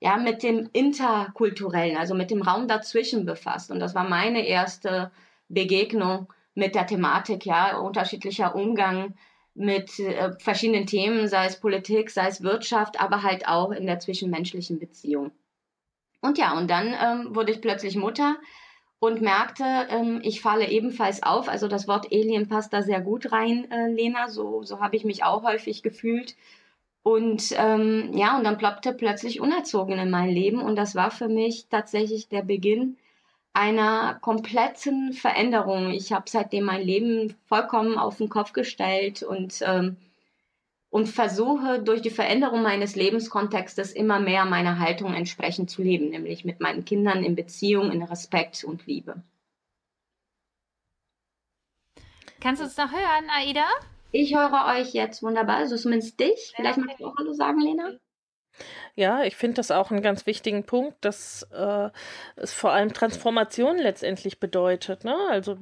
ja, 0.00 0.16
mit 0.16 0.42
dem 0.42 0.68
Interkulturellen, 0.72 1.96
also 1.96 2.16
mit 2.16 2.32
dem 2.32 2.42
Raum 2.42 2.66
dazwischen 2.66 3.24
befasst. 3.24 3.70
Und 3.70 3.78
das 3.78 3.94
war 3.94 4.02
meine 4.02 4.44
erste 4.44 5.12
Begegnung 5.48 6.26
mit 6.56 6.74
der 6.74 6.88
Thematik, 6.88 7.46
ja, 7.46 7.78
unterschiedlicher 7.78 8.56
Umgang 8.56 9.14
mit 9.54 10.00
äh, 10.00 10.32
verschiedenen 10.40 10.86
Themen, 10.86 11.28
sei 11.28 11.46
es 11.46 11.60
Politik, 11.60 12.10
sei 12.10 12.26
es 12.26 12.42
Wirtschaft, 12.42 13.00
aber 13.00 13.22
halt 13.22 13.46
auch 13.46 13.70
in 13.70 13.86
der 13.86 14.00
zwischenmenschlichen 14.00 14.80
Beziehung. 14.80 15.30
Und 16.20 16.38
ja, 16.38 16.58
und 16.58 16.68
dann 16.68 16.88
ähm, 16.88 17.36
wurde 17.36 17.52
ich 17.52 17.60
plötzlich 17.60 17.94
Mutter 17.94 18.34
und 18.98 19.20
merkte, 19.20 19.64
ähm, 19.90 20.20
ich 20.22 20.40
falle 20.40 20.68
ebenfalls 20.70 21.22
auf. 21.22 21.48
Also 21.48 21.68
das 21.68 21.88
Wort 21.88 22.06
Alien 22.12 22.48
passt 22.48 22.72
da 22.72 22.82
sehr 22.82 23.00
gut 23.00 23.32
rein, 23.32 23.70
äh, 23.70 23.88
Lena. 23.90 24.28
So, 24.28 24.62
so 24.62 24.80
habe 24.80 24.96
ich 24.96 25.04
mich 25.04 25.24
auch 25.24 25.42
häufig 25.42 25.82
gefühlt. 25.82 26.36
Und 27.02 27.52
ähm, 27.58 28.12
ja, 28.14 28.36
und 28.38 28.44
dann 28.44 28.56
ploppte 28.58 28.94
plötzlich 28.94 29.40
unerzogen 29.40 29.98
in 29.98 30.10
mein 30.10 30.30
Leben. 30.30 30.60
Und 30.60 30.76
das 30.76 30.94
war 30.94 31.10
für 31.10 31.28
mich 31.28 31.66
tatsächlich 31.68 32.28
der 32.28 32.42
Beginn 32.42 32.96
einer 33.52 34.18
kompletten 34.20 35.12
Veränderung. 35.12 35.90
Ich 35.90 36.12
habe 36.12 36.24
seitdem 36.28 36.64
mein 36.64 36.82
Leben 36.82 37.36
vollkommen 37.46 37.98
auf 37.98 38.16
den 38.18 38.28
Kopf 38.28 38.52
gestellt 38.52 39.22
und 39.22 39.60
ähm, 39.66 39.96
und 40.94 41.08
versuche 41.08 41.82
durch 41.82 42.02
die 42.02 42.10
Veränderung 42.10 42.62
meines 42.62 42.94
Lebenskontextes 42.94 43.90
immer 43.90 44.20
mehr 44.20 44.44
meiner 44.44 44.78
Haltung 44.78 45.12
entsprechend 45.12 45.68
zu 45.68 45.82
leben, 45.82 46.10
nämlich 46.10 46.44
mit 46.44 46.60
meinen 46.60 46.84
Kindern 46.84 47.24
in 47.24 47.34
Beziehung, 47.34 47.90
in 47.90 48.04
Respekt 48.04 48.62
und 48.62 48.86
Liebe. 48.86 49.20
Kannst 52.38 52.62
du 52.62 52.66
es 52.66 52.76
noch 52.76 52.92
hören, 52.92 53.28
Aida? 53.28 53.66
Ich 54.12 54.36
höre 54.36 54.66
euch 54.78 54.94
jetzt 54.94 55.20
wunderbar, 55.24 55.56
also 55.56 55.76
zumindest 55.76 56.20
dich. 56.20 56.52
Vielleicht 56.54 56.78
magst 56.78 57.00
du 57.00 57.06
auch 57.06 57.16
Hallo 57.18 57.32
sagen, 57.32 57.60
Lena. 57.60 57.90
Ja, 58.94 59.24
ich 59.24 59.34
finde 59.34 59.54
das 59.56 59.72
auch 59.72 59.90
einen 59.90 60.00
ganz 60.00 60.26
wichtigen 60.26 60.62
Punkt, 60.62 61.04
dass 61.04 61.42
äh, 61.52 61.90
es 62.36 62.52
vor 62.52 62.70
allem 62.70 62.92
Transformation 62.92 63.78
letztendlich 63.78 64.38
bedeutet. 64.38 65.02
Ne? 65.02 65.16
Also 65.28 65.58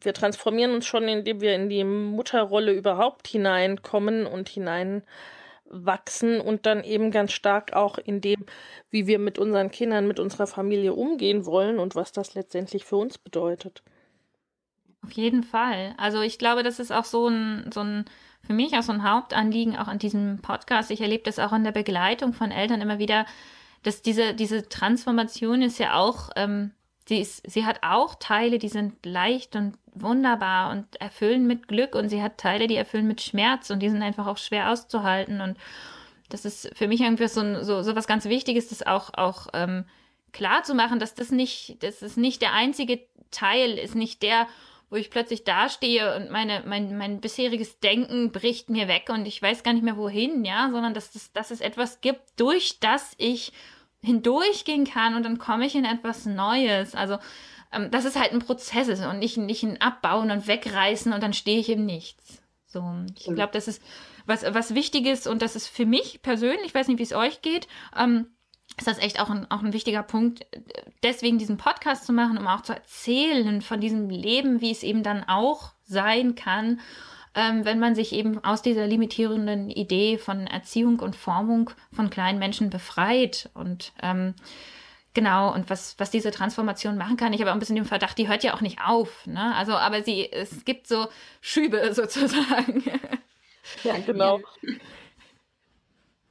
wir 0.00 0.14
transformieren 0.14 0.72
uns 0.74 0.86
schon, 0.86 1.08
indem 1.08 1.40
wir 1.40 1.54
in 1.54 1.68
die 1.68 1.84
Mutterrolle 1.84 2.72
überhaupt 2.72 3.28
hineinkommen 3.28 4.26
und 4.26 4.48
hineinwachsen 4.48 6.40
und 6.40 6.66
dann 6.66 6.84
eben 6.84 7.10
ganz 7.10 7.32
stark 7.32 7.72
auch 7.72 7.98
in 7.98 8.20
dem, 8.20 8.44
wie 8.90 9.06
wir 9.06 9.18
mit 9.18 9.38
unseren 9.38 9.70
Kindern, 9.70 10.06
mit 10.06 10.20
unserer 10.20 10.46
Familie 10.46 10.94
umgehen 10.94 11.46
wollen 11.46 11.78
und 11.78 11.94
was 11.94 12.12
das 12.12 12.34
letztendlich 12.34 12.84
für 12.84 12.96
uns 12.96 13.18
bedeutet. 13.18 13.82
Auf 15.02 15.12
jeden 15.12 15.42
Fall. 15.42 15.94
Also 15.96 16.20
ich 16.20 16.38
glaube, 16.38 16.62
das 16.62 16.78
ist 16.78 16.92
auch 16.92 17.04
so 17.04 17.28
ein, 17.28 17.70
so 17.72 17.80
ein 17.80 18.04
für 18.42 18.52
mich 18.52 18.76
auch 18.76 18.82
so 18.82 18.92
ein 18.92 19.08
Hauptanliegen 19.08 19.76
auch 19.76 19.88
an 19.88 19.98
diesem 19.98 20.40
Podcast. 20.40 20.90
Ich 20.90 21.00
erlebe 21.00 21.24
das 21.24 21.38
auch 21.38 21.52
in 21.52 21.64
der 21.64 21.72
Begleitung 21.72 22.32
von 22.32 22.50
Eltern 22.50 22.80
immer 22.80 22.98
wieder, 22.98 23.26
dass 23.82 24.02
diese, 24.02 24.34
diese 24.34 24.68
Transformation 24.68 25.62
ist 25.62 25.78
ja 25.78 25.94
auch, 25.94 26.30
ähm, 26.36 26.72
sie, 27.10 27.20
ist, 27.20 27.42
sie 27.50 27.66
hat 27.66 27.82
auch 27.82 28.14
Teile, 28.14 28.60
die 28.60 28.68
sind 28.68 29.04
leicht 29.04 29.56
und 29.56 29.76
wunderbar 29.94 30.70
und 30.70 31.00
erfüllen 31.00 31.44
mit 31.44 31.66
Glück 31.66 31.96
und 31.96 32.08
sie 32.08 32.22
hat 32.22 32.38
Teile, 32.38 32.68
die 32.68 32.76
erfüllen 32.76 33.08
mit 33.08 33.20
Schmerz 33.20 33.68
und 33.70 33.80
die 33.80 33.90
sind 33.90 34.00
einfach 34.00 34.28
auch 34.28 34.38
schwer 34.38 34.70
auszuhalten 34.70 35.40
und 35.40 35.58
das 36.28 36.44
ist 36.44 36.70
für 36.76 36.86
mich 36.86 37.00
irgendwie 37.00 37.26
so, 37.26 37.64
so, 37.64 37.82
so 37.82 37.96
was 37.96 38.06
ganz 38.06 38.26
Wichtiges, 38.26 38.68
das 38.68 38.86
auch, 38.86 39.12
auch 39.14 39.48
ähm, 39.54 39.86
klar 40.30 40.62
zu 40.62 40.76
machen, 40.76 41.00
dass 41.00 41.16
das 41.16 41.32
nicht, 41.32 41.82
das 41.82 42.00
ist 42.00 42.16
nicht 42.16 42.42
der 42.42 42.52
einzige 42.52 43.00
Teil, 43.32 43.76
ist 43.76 43.96
nicht 43.96 44.22
der, 44.22 44.46
wo 44.88 44.94
ich 44.94 45.10
plötzlich 45.10 45.42
dastehe 45.42 46.14
und 46.14 46.30
meine, 46.30 46.62
mein, 46.64 46.96
mein 46.96 47.20
bisheriges 47.20 47.80
Denken 47.80 48.30
bricht 48.30 48.70
mir 48.70 48.86
weg 48.86 49.08
und 49.08 49.26
ich 49.26 49.42
weiß 49.42 49.64
gar 49.64 49.72
nicht 49.72 49.82
mehr 49.82 49.96
wohin, 49.96 50.44
ja, 50.44 50.70
sondern 50.70 50.94
dass, 50.94 51.10
das, 51.10 51.32
dass 51.32 51.50
es 51.50 51.60
etwas 51.60 52.00
gibt, 52.00 52.22
durch 52.36 52.78
das 52.78 53.14
ich 53.18 53.52
hindurchgehen 54.02 54.84
kann 54.84 55.14
und 55.14 55.24
dann 55.24 55.38
komme 55.38 55.66
ich 55.66 55.74
in 55.74 55.84
etwas 55.84 56.26
Neues. 56.26 56.94
Also, 56.94 57.18
ähm, 57.72 57.90
dass 57.90 58.04
es 58.04 58.16
halt 58.16 58.32
ein 58.32 58.40
Prozess 58.40 58.88
ist 58.88 59.04
und 59.04 59.18
nicht, 59.18 59.36
nicht 59.36 59.62
ein 59.62 59.80
Abbauen 59.80 60.30
und 60.30 60.46
Wegreißen 60.46 61.12
und 61.12 61.22
dann 61.22 61.32
stehe 61.32 61.60
ich 61.60 61.68
im 61.68 61.86
Nichts. 61.86 62.40
So, 62.66 62.84
ich 63.18 63.34
glaube, 63.34 63.52
das 63.52 63.68
ist 63.68 63.82
was, 64.26 64.44
was 64.54 64.74
Wichtiges 64.74 65.26
und 65.26 65.42
das 65.42 65.56
ist 65.56 65.66
für 65.66 65.86
mich 65.86 66.22
persönlich, 66.22 66.66
ich 66.66 66.74
weiß 66.74 66.88
nicht, 66.88 66.98
wie 66.98 67.04
es 67.04 67.12
euch 67.12 67.42
geht, 67.42 67.66
ähm, 67.96 68.28
ist 68.78 68.86
das 68.86 68.98
echt 68.98 69.20
auch 69.20 69.28
ein, 69.28 69.50
auch 69.50 69.62
ein 69.62 69.72
wichtiger 69.72 70.02
Punkt, 70.02 70.46
deswegen 71.02 71.38
diesen 71.38 71.56
Podcast 71.56 72.06
zu 72.06 72.12
machen, 72.12 72.38
um 72.38 72.46
auch 72.46 72.62
zu 72.62 72.72
erzählen 72.72 73.60
von 73.60 73.80
diesem 73.80 74.08
Leben, 74.08 74.60
wie 74.60 74.70
es 74.70 74.82
eben 74.82 75.02
dann 75.02 75.24
auch 75.24 75.72
sein 75.84 76.36
kann, 76.36 76.80
ähm, 77.34 77.64
wenn 77.64 77.78
man 77.78 77.94
sich 77.94 78.12
eben 78.12 78.42
aus 78.44 78.62
dieser 78.62 78.86
limitierenden 78.86 79.70
Idee 79.70 80.18
von 80.18 80.46
Erziehung 80.46 81.00
und 81.00 81.16
Formung 81.16 81.70
von 81.92 82.10
kleinen 82.10 82.38
Menschen 82.38 82.70
befreit 82.70 83.50
und 83.54 83.92
ähm, 84.02 84.34
Genau, 85.12 85.52
und 85.52 85.68
was, 85.68 85.98
was 85.98 86.12
diese 86.12 86.30
Transformation 86.30 86.96
machen 86.96 87.16
kann, 87.16 87.32
ich 87.32 87.40
habe 87.40 87.50
auch 87.50 87.54
ein 87.54 87.58
bisschen 87.58 87.74
den 87.74 87.84
Verdacht, 87.84 88.16
die 88.16 88.28
hört 88.28 88.44
ja 88.44 88.54
auch 88.54 88.60
nicht 88.60 88.78
auf. 88.80 89.26
Ne? 89.26 89.56
Also, 89.56 89.72
aber 89.72 90.04
sie, 90.04 90.30
es 90.30 90.64
gibt 90.64 90.86
so 90.86 91.08
Schübe 91.40 91.92
sozusagen. 91.94 92.84
Ja, 93.84 93.96
genau 93.98 94.40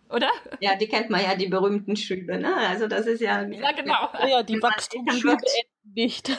oder? 0.10 0.29
Ja, 0.60 0.75
die 0.75 0.88
kennt 0.88 1.10
man 1.10 1.22
ja, 1.22 1.36
die 1.36 1.48
berühmten 1.48 1.96
Schübe, 1.96 2.38
ne? 2.38 2.56
Also 2.56 2.88
das 2.88 3.06
ist 3.06 3.22
ja. 3.22 3.44
Ja, 3.44 3.72
genau. 3.72 4.10
Ja, 4.27 4.44
die 4.44 4.62
Wachstumsschübe 4.62 5.38
nicht. 5.96 6.32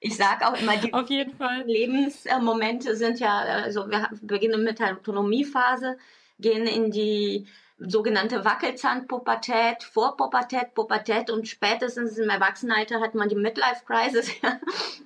Ich 0.00 0.16
sage 0.16 0.46
auch 0.46 0.60
immer, 0.60 0.76
die 0.76 0.92
Auf 0.92 1.10
jeden 1.10 1.36
Fall. 1.36 1.62
Lebensmomente 1.66 2.96
sind 2.96 3.18
ja, 3.18 3.38
also 3.38 3.90
wir 3.90 4.08
beginnen 4.22 4.62
mit 4.62 4.78
der 4.78 4.92
Autonomiephase, 4.92 5.98
gehen 6.38 6.66
in 6.66 6.90
die 6.90 7.46
sogenannte 7.78 8.44
Wackelzahnpubertät, 8.44 9.82
Vorpubertät, 9.82 10.74
Pubertät 10.74 11.30
und 11.30 11.48
spätestens 11.48 12.18
im 12.18 12.28
Erwachsenenalter 12.28 13.00
hat 13.00 13.14
man 13.14 13.28
die 13.28 13.36
Midlife 13.36 13.84
Crisis. 13.86 14.30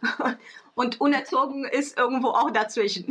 und 0.75 1.01
unerzogen 1.01 1.65
ist 1.65 1.99
irgendwo 1.99 2.29
auch 2.29 2.51
dazwischen. 2.51 3.07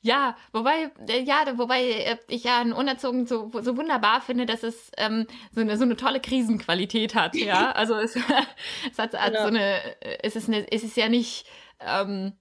Ja, 0.00 0.36
wobei, 0.52 0.90
äh, 1.08 1.22
ja, 1.22 1.44
wobei 1.58 1.82
äh, 1.82 2.18
ich 2.28 2.44
ja 2.44 2.60
ein 2.60 2.72
Unerzogen 2.72 3.26
so, 3.26 3.50
so 3.60 3.76
wunderbar 3.76 4.20
finde, 4.20 4.46
dass 4.46 4.62
es 4.62 4.92
ähm, 4.96 5.26
so, 5.52 5.60
eine, 5.60 5.76
so 5.76 5.84
eine 5.84 5.96
tolle 5.96 6.20
Krisenqualität 6.20 7.14
hat, 7.14 7.34
ja. 7.34 7.72
Also 7.78 7.94
es, 7.96 8.16
es 8.90 8.98
hat, 8.98 9.18
hat 9.18 9.34
ja. 9.34 9.42
so 9.42 9.48
eine, 9.48 9.80
es 10.22 10.36
ist 10.36 10.48
eine, 10.48 10.70
es 10.70 10.84
ist 10.84 10.96
ja 10.96 11.08
nicht, 11.08 11.46
ähm, 11.80 12.32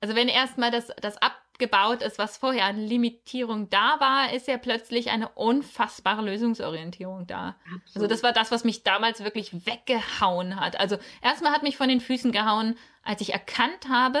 also 0.00 0.14
wenn 0.14 0.28
erstmal 0.28 0.70
das, 0.70 0.90
das 1.00 1.18
abgebaut 1.18 2.02
ist, 2.02 2.18
was 2.18 2.38
vorher 2.38 2.64
an 2.64 2.78
Limitierung 2.78 3.68
da 3.68 4.00
war, 4.00 4.32
ist 4.32 4.48
ja 4.48 4.56
plötzlich 4.56 5.10
eine 5.10 5.28
unfassbare 5.28 6.22
Lösungsorientierung 6.22 7.26
da. 7.26 7.56
Absolut. 7.64 7.96
Also 7.96 8.06
das 8.06 8.22
war 8.22 8.32
das, 8.32 8.50
was 8.50 8.64
mich 8.64 8.82
damals 8.82 9.24
wirklich 9.24 9.66
weggehauen 9.66 10.58
hat. 10.58 10.80
Also 10.80 10.96
erstmal 11.20 11.52
hat 11.52 11.64
mich 11.64 11.76
von 11.76 11.88
den 11.88 12.00
Füßen 12.00 12.32
gehauen, 12.32 12.78
als 13.02 13.20
ich 13.20 13.32
erkannt 13.32 13.88
habe, 13.88 14.20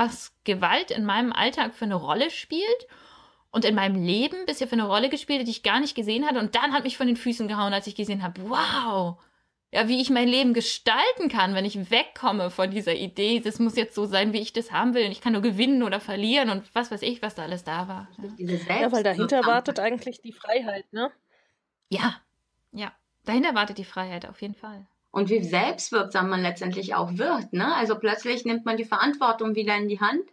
was 0.00 0.34
Gewalt 0.44 0.90
in 0.90 1.04
meinem 1.04 1.30
Alltag 1.30 1.74
für 1.74 1.84
eine 1.84 1.94
Rolle 1.94 2.30
spielt 2.30 2.86
und 3.50 3.66
in 3.66 3.74
meinem 3.74 4.02
Leben 4.02 4.46
bisher 4.46 4.66
für 4.66 4.72
eine 4.72 4.86
Rolle 4.86 5.10
gespielt, 5.10 5.46
die 5.46 5.50
ich 5.50 5.62
gar 5.62 5.78
nicht 5.78 5.94
gesehen 5.94 6.26
hatte. 6.26 6.38
Und 6.38 6.54
dann 6.54 6.72
hat 6.72 6.84
mich 6.84 6.96
von 6.96 7.06
den 7.06 7.16
Füßen 7.16 7.48
gehauen, 7.48 7.74
als 7.74 7.86
ich 7.86 7.96
gesehen 7.96 8.22
habe, 8.22 8.48
wow, 8.48 9.22
ja, 9.70 9.88
wie 9.88 10.00
ich 10.00 10.08
mein 10.08 10.26
Leben 10.26 10.54
gestalten 10.54 11.28
kann, 11.28 11.54
wenn 11.54 11.66
ich 11.66 11.90
wegkomme 11.90 12.48
von 12.48 12.70
dieser 12.70 12.94
Idee, 12.94 13.40
das 13.40 13.58
muss 13.58 13.76
jetzt 13.76 13.94
so 13.94 14.06
sein, 14.06 14.32
wie 14.32 14.40
ich 14.40 14.54
das 14.54 14.72
haben 14.72 14.94
will. 14.94 15.04
Und 15.04 15.12
ich 15.12 15.20
kann 15.20 15.34
nur 15.34 15.42
gewinnen 15.42 15.82
oder 15.82 16.00
verlieren 16.00 16.48
und 16.48 16.74
was 16.74 16.90
weiß 16.90 17.02
ich, 17.02 17.20
was 17.20 17.34
da 17.34 17.42
alles 17.42 17.64
da 17.64 17.86
war. 17.86 18.08
Ja, 18.80 18.90
weil 18.90 19.02
dahinter 19.02 19.44
wartet 19.44 19.78
eigentlich 19.78 20.22
die 20.22 20.32
Freiheit, 20.32 20.90
ne? 20.94 21.12
Ja, 21.90 22.16
ja. 22.72 22.90
Dahinter 23.26 23.54
wartet 23.54 23.76
die 23.76 23.84
Freiheit 23.84 24.26
auf 24.26 24.40
jeden 24.40 24.54
Fall 24.54 24.86
und 25.10 25.28
wie 25.28 25.42
selbstwirksam 25.42 26.28
man 26.28 26.42
letztendlich 26.42 26.94
auch 26.94 27.18
wird. 27.18 27.52
Ne? 27.52 27.74
Also 27.74 27.98
plötzlich 27.98 28.44
nimmt 28.44 28.64
man 28.64 28.76
die 28.76 28.84
Verantwortung 28.84 29.54
wieder 29.54 29.76
in 29.76 29.88
die 29.88 30.00
Hand, 30.00 30.24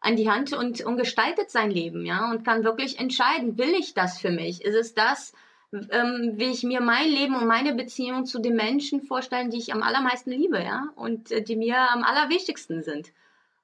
an 0.00 0.16
die 0.16 0.30
Hand 0.30 0.52
und, 0.52 0.80
und 0.82 0.96
gestaltet 0.96 1.50
sein 1.50 1.70
Leben, 1.70 2.06
ja, 2.06 2.30
und 2.30 2.44
kann 2.44 2.64
wirklich 2.64 2.98
entscheiden, 2.98 3.58
will 3.58 3.74
ich 3.78 3.92
das 3.92 4.18
für 4.18 4.30
mich? 4.30 4.64
Ist 4.64 4.74
es 4.74 4.94
das, 4.94 5.34
ähm, 5.72 6.32
wie 6.36 6.50
ich 6.50 6.62
mir 6.62 6.80
mein 6.80 7.08
Leben 7.08 7.34
und 7.34 7.46
meine 7.46 7.74
Beziehung 7.74 8.24
zu 8.24 8.40
den 8.40 8.56
Menschen 8.56 9.02
vorstellen, 9.02 9.50
die 9.50 9.58
ich 9.58 9.74
am 9.74 9.82
allermeisten 9.82 10.30
liebe, 10.30 10.58
ja, 10.62 10.88
und 10.96 11.30
äh, 11.30 11.42
die 11.42 11.56
mir 11.56 11.76
am 11.90 12.02
allerwichtigsten 12.02 12.82
sind. 12.82 13.12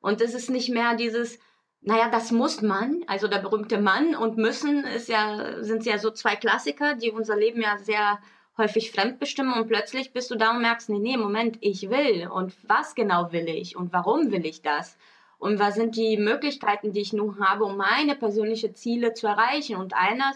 Und 0.01 0.21
es 0.21 0.35
ist 0.35 0.51
nicht 0.51 0.69
mehr 0.69 0.95
dieses, 0.95 1.39
naja, 1.81 2.11
das 2.11 2.33
muss 2.33 2.61
man, 2.61 3.03
also 3.07 3.29
der 3.29 3.39
berühmte 3.39 3.79
Mann 3.79 4.15
und 4.15 4.37
müssen 4.37 4.85
ist 4.85 5.09
ja, 5.09 5.63
sind 5.63 5.87
ja 5.87 5.99
so 5.99 6.11
zwei 6.11 6.37
Klassiker, 6.37 6.95
die 6.97 7.11
unser 7.11 7.37
Leben 7.37 7.63
ja 7.63 7.79
sehr 7.79 8.19
häufig 8.59 8.91
fremdbestimmen 8.91 9.55
und 9.55 9.69
plötzlich 9.69 10.13
bist 10.13 10.31
du 10.31 10.37
da 10.37 10.53
und 10.53 10.63
merkst, 10.63 10.89
nee, 10.89 10.99
nee, 10.99 11.17
Moment, 11.17 11.59
ich 11.61 11.91
will 11.91 12.29
und 12.29 12.55
was 12.67 12.95
genau 12.95 13.33
will 13.33 13.49
ich 13.49 13.77
und 13.77 13.93
warum 13.93 14.31
will 14.31 14.47
ich 14.47 14.63
das? 14.63 14.97
Und 15.39 15.59
was 15.59 15.75
sind 15.75 15.97
die 15.97 16.17
Möglichkeiten, 16.17 16.93
die 16.93 17.01
ich 17.01 17.13
nun 17.13 17.39
habe, 17.45 17.65
um 17.65 17.77
meine 17.77 18.17
persönlichen 18.17 18.75
Ziele 18.75 19.13
zu 19.13 19.27
erreichen? 19.27 19.77
Und 19.77 19.95
einer, 19.95 20.33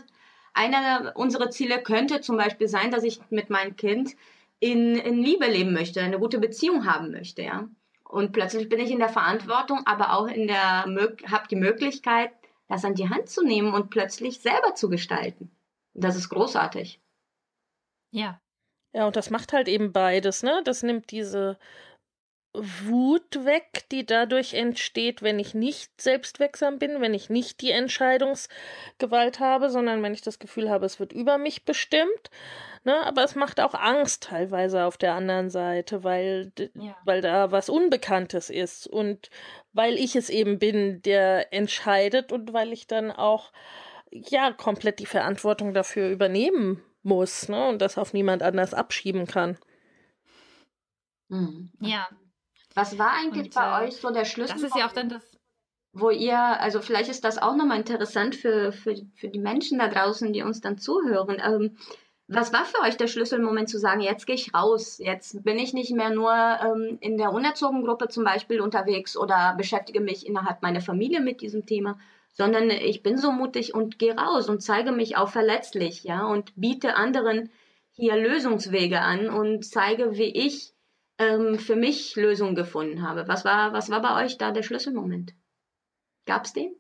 einer 0.53 1.13
unserer 1.15 1.51
Ziele 1.51 1.83
könnte 1.83 2.21
zum 2.21 2.37
Beispiel 2.37 2.69
sein, 2.69 2.91
dass 2.91 3.03
ich 3.03 3.21
mit 3.31 3.49
meinem 3.49 3.77
Kind 3.77 4.15
in, 4.59 4.97
in 4.97 5.23
Liebe 5.23 5.47
leben 5.47 5.73
möchte, 5.73 6.03
eine 6.03 6.19
gute 6.19 6.39
Beziehung 6.39 6.85
haben 6.85 7.11
möchte, 7.13 7.43
ja. 7.43 7.69
Und 8.05 8.33
plötzlich 8.33 8.69
bin 8.69 8.81
ich 8.81 8.91
in 8.91 8.99
der 8.99 9.09
Verantwortung, 9.09 9.83
aber 9.87 10.13
auch 10.13 10.27
in 10.27 10.49
der, 10.49 10.85
habe 11.31 11.49
die 11.49 11.57
Möglichkeit, 11.57 12.33
das 12.69 12.85
an 12.85 12.95
die 12.95 13.09
Hand 13.09 13.29
zu 13.29 13.45
nehmen 13.45 13.73
und 13.73 13.89
plötzlich 13.91 14.41
selber 14.41 14.75
zu 14.75 14.91
gestalten. 14.91 15.51
Das 15.95 16.17
ist 16.17 16.29
großartig. 16.29 17.00
Ja. 18.11 18.41
Ja, 18.93 19.07
und 19.07 19.15
das 19.17 19.31
macht 19.31 19.53
halt 19.53 19.69
eben 19.69 19.93
beides, 19.93 20.43
ne? 20.43 20.63
Das 20.65 20.83
nimmt 20.83 21.11
diese 21.13 21.59
Wut 22.53 23.45
weg, 23.45 23.85
die 23.93 24.05
dadurch 24.05 24.55
entsteht, 24.55 25.23
wenn 25.23 25.39
ich 25.39 25.55
nicht 25.55 26.01
selbstwirksam 26.01 26.81
bin, 26.81 27.01
wenn 27.01 27.15
ich 27.15 27.31
nicht 27.31 27.61
die 27.61 27.71
Entscheidungsgewalt 27.71 29.39
habe, 29.39 29.71
sondern 29.71 30.03
wenn 30.03 30.15
ich 30.15 30.23
das 30.23 30.41
Gefühl 30.41 30.69
habe, 30.69 30.85
es 30.85 30.99
wird 30.99 31.13
über 31.13 31.39
mich 31.39 31.65
bestimmt. 31.65 32.31
Ne? 32.83 33.07
Aber 33.07 33.23
es 33.23 33.37
macht 33.37 33.61
auch 33.61 33.75
Angst 33.75 34.25
teilweise 34.25 34.85
auf 34.85 34.97
der 34.97 35.15
anderen 35.15 35.49
Seite, 35.49 36.03
weil, 36.03 36.51
ja. 36.75 36.97
weil 37.05 37.21
da 37.21 37.53
was 37.53 37.69
Unbekanntes 37.69 38.51
ist 38.51 38.89
und 38.89 39.31
weil 39.73 39.95
ich 39.95 40.17
es 40.17 40.29
eben 40.29 40.59
bin, 40.59 41.03
der 41.03 41.53
entscheidet 41.53 42.33
und 42.33 42.53
weil 42.53 42.73
ich 42.73 42.89
dann 42.89 43.13
auch 43.13 43.53
ja 44.11 44.51
komplett 44.51 44.99
die 44.99 45.07
Verantwortung 45.07 45.73
dafür 45.73 46.09
übernehmen 46.09 46.83
muss 47.03 47.49
ne? 47.49 47.69
und 47.69 47.81
das 47.81 47.99
auf 47.99 48.13
niemand 48.13 48.43
anders 48.43 48.75
abschieben 48.75 49.27
kann. 49.27 49.59
Mhm. 51.29 51.71
Ja. 51.81 52.09
Was 52.75 52.99
war 52.99 53.13
eigentlich 53.13 53.47
und, 53.47 53.55
bei 53.55 53.85
äh, 53.85 53.87
euch 53.87 53.97
so 53.97 54.11
der 54.11 54.25
Schlüssel? 54.25 54.55
Das 54.55 54.63
ist 54.63 54.77
ja 54.77 54.87
auch 54.87 54.93
dann 54.93 55.09
das. 55.09 55.25
Wo 55.93 56.11
ihr, 56.11 56.39
also 56.39 56.81
vielleicht 56.81 57.11
ist 57.11 57.25
das 57.25 57.39
auch 57.39 57.57
nochmal 57.57 57.79
interessant 57.79 58.37
für, 58.37 58.71
für, 58.71 58.95
für 59.17 59.29
die 59.29 59.41
Menschen 59.41 59.81
da 59.81 59.89
draußen, 59.89 60.33
die 60.33 60.43
uns 60.43 60.61
dann 60.61 60.79
zuhören. 60.79 61.43
Ähm, 61.45 61.77
was 62.29 62.53
war 62.53 62.65
für 62.65 62.81
euch 62.83 62.97
der 62.97 63.09
Schlüsselmoment 63.09 63.69
zu 63.69 63.77
sagen, 63.79 64.01
jetzt 64.01 64.25
gehe 64.25 64.37
ich 64.37 64.55
raus, 64.55 64.99
jetzt 64.99 65.43
bin 65.43 65.59
ich 65.59 65.73
nicht 65.73 65.91
mehr 65.91 66.11
nur 66.11 66.33
ähm, 66.33 66.97
in 67.01 67.19
der 67.19 67.33
unerzogen 67.33 67.85
Gruppe 67.85 68.07
zum 68.07 68.23
Beispiel 68.23 68.61
unterwegs 68.61 69.17
oder 69.17 69.55
beschäftige 69.57 70.01
mich 70.01 70.25
innerhalb 70.29 70.63
meiner 70.63 70.81
Familie 70.81 71.21
mit 71.21 71.41
diesem 71.41 71.67
Thema, 71.67 71.99
sondern 72.33 72.71
ich 72.71 73.03
bin 73.03 73.19
so 73.19 73.33
mutig 73.33 73.75
und 73.75 73.99
gehe 73.99 74.17
raus 74.17 74.49
und 74.49 74.63
zeige 74.63 74.93
mich 74.93 75.17
auch 75.17 75.29
verletzlich, 75.29 76.05
ja, 76.05 76.25
und 76.27 76.53
biete 76.57 76.95
anderen 76.95 77.51
hier 77.93 78.17
Lösungswege 78.17 79.01
an 79.01 79.29
und 79.29 79.65
zeige, 79.65 80.17
wie 80.17 80.33
ich 80.35 80.73
ähm, 81.19 81.59
für 81.59 81.77
mich 81.77 82.17
Lösungen 82.17 82.55
gefunden 82.55 83.03
habe. 83.03 83.29
Was 83.29 83.45
war, 83.45 83.73
was 83.73 83.91
war 83.91 84.01
bei 84.01 84.25
euch 84.25 84.39
da 84.39 84.53
der 84.53 84.63
Schlüsselmoment? 84.63 85.35
Gab 86.25 86.45
es 86.45 86.53
den? 86.53 86.75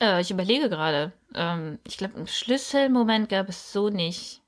Äh, 0.00 0.20
ich 0.20 0.30
überlege 0.30 0.68
gerade. 0.68 1.12
Ähm, 1.34 1.78
ich 1.86 1.96
glaube, 1.96 2.16
einen 2.16 2.28
Schlüsselmoment 2.28 3.28
gab 3.28 3.48
es 3.48 3.72
so 3.72 3.88
nicht. 3.88 4.42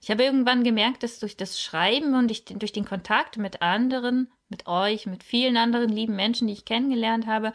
Ich 0.00 0.10
habe 0.10 0.24
irgendwann 0.24 0.64
gemerkt, 0.64 1.02
dass 1.02 1.18
durch 1.18 1.36
das 1.36 1.58
Schreiben 1.58 2.14
und 2.14 2.28
den, 2.28 2.58
durch 2.58 2.72
den 2.72 2.84
Kontakt 2.84 3.38
mit 3.38 3.62
anderen, 3.62 4.30
mit 4.48 4.66
euch, 4.66 5.06
mit 5.06 5.22
vielen 5.22 5.56
anderen 5.56 5.90
lieben 5.90 6.16
Menschen, 6.16 6.46
die 6.46 6.52
ich 6.52 6.64
kennengelernt 6.64 7.26
habe, 7.26 7.52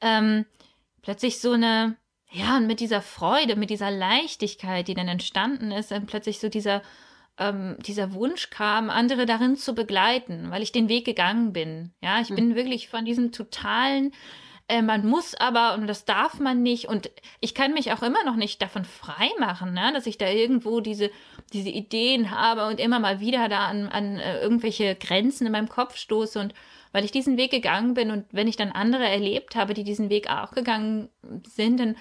ähm, 0.00 0.46
plötzlich 1.02 1.40
so 1.40 1.52
eine, 1.52 1.96
ja, 2.30 2.60
mit 2.60 2.80
dieser 2.80 3.02
Freude, 3.02 3.56
mit 3.56 3.70
dieser 3.70 3.90
Leichtigkeit, 3.90 4.88
die 4.88 4.94
dann 4.94 5.08
entstanden 5.08 5.72
ist, 5.72 5.90
dann 5.90 6.06
plötzlich 6.06 6.38
so 6.38 6.48
dieser, 6.48 6.82
ähm, 7.38 7.76
dieser 7.80 8.12
Wunsch 8.12 8.50
kam, 8.50 8.90
andere 8.90 9.26
darin 9.26 9.56
zu 9.56 9.74
begleiten, 9.74 10.50
weil 10.50 10.62
ich 10.62 10.72
den 10.72 10.88
Weg 10.88 11.04
gegangen 11.04 11.52
bin. 11.52 11.92
Ja, 12.02 12.20
ich 12.20 12.30
mhm. 12.30 12.36
bin 12.36 12.54
wirklich 12.54 12.88
von 12.88 13.04
diesem 13.04 13.32
totalen 13.32 14.12
äh, 14.70 14.82
man 14.82 15.04
muss 15.04 15.34
aber 15.34 15.74
und 15.74 15.88
das 15.88 16.04
darf 16.04 16.38
man 16.38 16.62
nicht 16.62 16.86
und 16.86 17.10
ich 17.40 17.54
kann 17.54 17.74
mich 17.74 17.92
auch 17.92 18.02
immer 18.02 18.22
noch 18.24 18.36
nicht 18.36 18.62
davon 18.62 18.84
freimachen, 18.84 19.74
ne, 19.74 19.90
dass 19.92 20.06
ich 20.06 20.16
da 20.16 20.28
irgendwo 20.28 20.80
diese, 20.80 21.10
diese 21.52 21.70
Ideen 21.70 22.30
habe 22.30 22.66
und 22.66 22.78
immer 22.78 23.00
mal 23.00 23.18
wieder 23.18 23.48
da 23.48 23.66
an, 23.66 23.88
an 23.88 24.18
äh, 24.18 24.40
irgendwelche 24.40 24.94
Grenzen 24.94 25.46
in 25.46 25.52
meinem 25.52 25.68
Kopf 25.68 25.96
stoße 25.96 26.38
und 26.38 26.54
weil 26.92 27.04
ich 27.04 27.10
diesen 27.10 27.36
Weg 27.36 27.50
gegangen 27.50 27.94
bin 27.94 28.12
und 28.12 28.26
wenn 28.30 28.46
ich 28.46 28.56
dann 28.56 28.70
andere 28.70 29.08
erlebt 29.08 29.56
habe, 29.56 29.74
die 29.74 29.84
diesen 29.84 30.08
Weg 30.08 30.30
auch 30.30 30.52
gegangen 30.52 31.08
sind, 31.46 31.80
dann, 31.80 31.96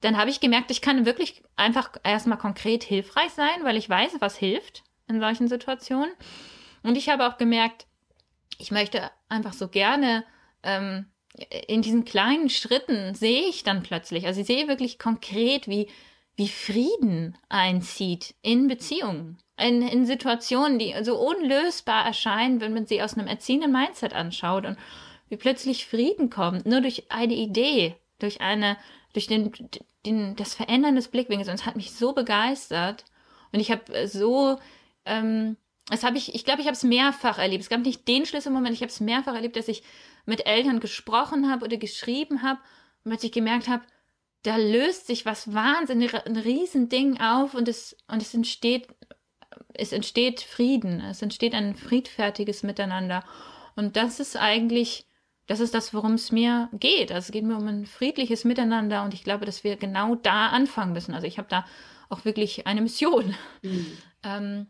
dann 0.00 0.16
habe 0.16 0.30
ich 0.30 0.40
gemerkt, 0.40 0.72
ich 0.72 0.82
kann 0.82 1.06
wirklich 1.06 1.42
einfach 1.54 1.92
erstmal 2.02 2.38
konkret 2.38 2.82
hilfreich 2.82 3.30
sein, 3.30 3.62
weil 3.62 3.76
ich 3.76 3.88
weiß, 3.88 4.16
was 4.18 4.36
hilft 4.36 4.82
in 5.08 5.20
solchen 5.20 5.48
Situationen. 5.48 6.12
Und 6.82 6.96
ich 6.96 7.08
habe 7.08 7.26
auch 7.28 7.38
gemerkt, 7.38 7.86
ich 8.58 8.70
möchte 8.70 9.10
einfach 9.28 9.52
so 9.52 9.68
gerne 9.68 10.24
ähm, 10.62 11.06
in 11.66 11.82
diesen 11.82 12.04
kleinen 12.04 12.50
Schritten 12.50 13.14
sehe 13.14 13.48
ich 13.48 13.62
dann 13.62 13.82
plötzlich, 13.82 14.26
also 14.26 14.40
ich 14.40 14.46
sehe 14.46 14.68
wirklich 14.68 14.98
konkret, 14.98 15.68
wie, 15.68 15.88
wie 16.36 16.48
Frieden 16.48 17.36
einzieht 17.48 18.34
in 18.42 18.68
Beziehungen, 18.68 19.38
in, 19.58 19.82
in 19.82 20.06
Situationen, 20.06 20.78
die 20.78 20.94
so 21.02 21.18
unlösbar 21.18 22.04
erscheinen, 22.06 22.60
wenn 22.60 22.74
man 22.74 22.86
sie 22.86 23.02
aus 23.02 23.14
einem 23.14 23.26
erziehenden 23.26 23.72
Mindset 23.72 24.14
anschaut 24.14 24.66
und 24.66 24.76
wie 25.28 25.36
plötzlich 25.36 25.86
Frieden 25.86 26.28
kommt, 26.28 26.66
nur 26.66 26.80
durch 26.80 27.10
eine 27.10 27.34
Idee, 27.34 27.94
durch 28.18 28.40
eine, 28.40 28.76
durch 29.12 29.26
den, 29.26 29.52
den, 30.04 30.36
das 30.36 30.54
Verändern 30.54 30.96
des 30.96 31.08
Blickwinkels. 31.08 31.48
Und 31.48 31.54
es 31.54 31.66
hat 31.66 31.76
mich 31.76 31.92
so 31.92 32.12
begeistert. 32.12 33.04
Und 33.52 33.60
ich 33.60 33.70
habe 33.70 34.08
so, 34.08 34.58
ähm, 35.04 35.56
das 35.86 36.04
habe 36.04 36.18
ich, 36.18 36.34
ich 36.34 36.44
glaube, 36.44 36.60
ich 36.60 36.66
habe 36.66 36.76
es 36.76 36.82
mehrfach 36.82 37.38
erlebt. 37.38 37.62
Es 37.62 37.70
gab 37.70 37.80
nicht 37.80 38.06
den 38.06 38.26
Schlüsselmoment, 38.26 38.74
ich 38.74 38.82
habe 38.82 38.90
es 38.90 39.00
mehrfach 39.00 39.34
erlebt, 39.34 39.56
dass 39.56 39.68
ich 39.68 39.82
mit 40.30 40.46
Eltern 40.46 40.80
gesprochen 40.80 41.50
habe 41.50 41.66
oder 41.66 41.76
geschrieben 41.76 42.42
habe 42.42 42.60
und 43.04 43.12
als 43.12 43.24
ich 43.24 43.32
gemerkt 43.32 43.68
habe, 43.68 43.82
da 44.42 44.56
löst 44.56 45.06
sich 45.06 45.26
was 45.26 45.52
wahnsinnig, 45.52 46.14
ein 46.14 46.36
Riesending 46.36 47.20
auf 47.20 47.54
und 47.54 47.68
es, 47.68 47.96
und 48.08 48.22
es 48.22 48.32
entsteht, 48.32 48.88
es 49.74 49.92
entsteht 49.92 50.40
Frieden, 50.40 51.00
es 51.00 51.20
entsteht 51.20 51.54
ein 51.54 51.74
friedfertiges 51.74 52.62
Miteinander. 52.62 53.24
Und 53.76 53.96
das 53.96 54.20
ist 54.20 54.36
eigentlich, 54.36 55.06
das 55.46 55.60
ist 55.60 55.74
das, 55.74 55.92
worum 55.92 56.14
es 56.14 56.32
mir 56.32 56.70
geht. 56.72 57.12
Also 57.12 57.26
es 57.26 57.32
geht 57.32 57.44
mir 57.44 57.56
um 57.56 57.66
ein 57.66 57.86
friedliches 57.86 58.44
Miteinander 58.44 59.04
und 59.04 59.12
ich 59.12 59.24
glaube, 59.24 59.44
dass 59.44 59.64
wir 59.64 59.76
genau 59.76 60.14
da 60.14 60.48
anfangen 60.48 60.92
müssen. 60.92 61.14
Also 61.14 61.26
ich 61.26 61.38
habe 61.38 61.48
da 61.48 61.66
auch 62.08 62.24
wirklich 62.24 62.66
eine 62.66 62.80
Mission. 62.80 63.34
Mhm. 63.62 63.98
Ähm, 64.22 64.66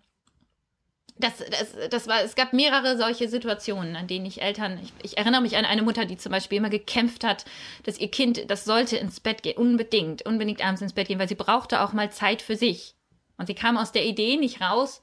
das, 1.21 1.39
das, 1.39 1.77
das 1.91 2.09
war, 2.09 2.23
es 2.23 2.35
gab 2.35 2.53
mehrere 2.53 2.97
solche 2.97 3.29
Situationen, 3.29 3.97
an 3.97 4.07
denen 4.07 4.27
ich 4.27 4.43
Eltern, 4.43 4.81
ich, 4.83 4.93
ich, 5.03 5.19
erinnere 5.19 5.43
mich 5.43 5.57
an 5.57 5.65
eine 5.65 5.83
Mutter, 5.83 6.05
die 6.05 6.17
zum 6.17 6.33
Beispiel 6.33 6.59
immer 6.59 6.71
gekämpft 6.71 7.25
hat, 7.25 7.45
dass 7.85 7.99
ihr 7.99 8.11
Kind, 8.11 8.51
das 8.51 8.65
sollte 8.65 8.97
ins 8.97 9.21
Bett 9.21 9.43
gehen, 9.43 9.57
unbedingt, 9.57 10.27
unbedingt 10.27 10.65
abends 10.65 10.83
ins 10.83 10.93
Bett 10.93 11.09
gehen, 11.09 11.19
weil 11.19 11.29
sie 11.29 11.35
brauchte 11.35 11.81
auch 11.81 11.93
mal 11.93 12.11
Zeit 12.11 12.43
für 12.43 12.57
sich. 12.57 12.95
Und 13.37 13.47
sie 13.47 13.55
kam 13.55 13.77
aus 13.77 13.93
der 13.93 14.05
Idee 14.05 14.37
nicht 14.37 14.61
raus. 14.61 15.03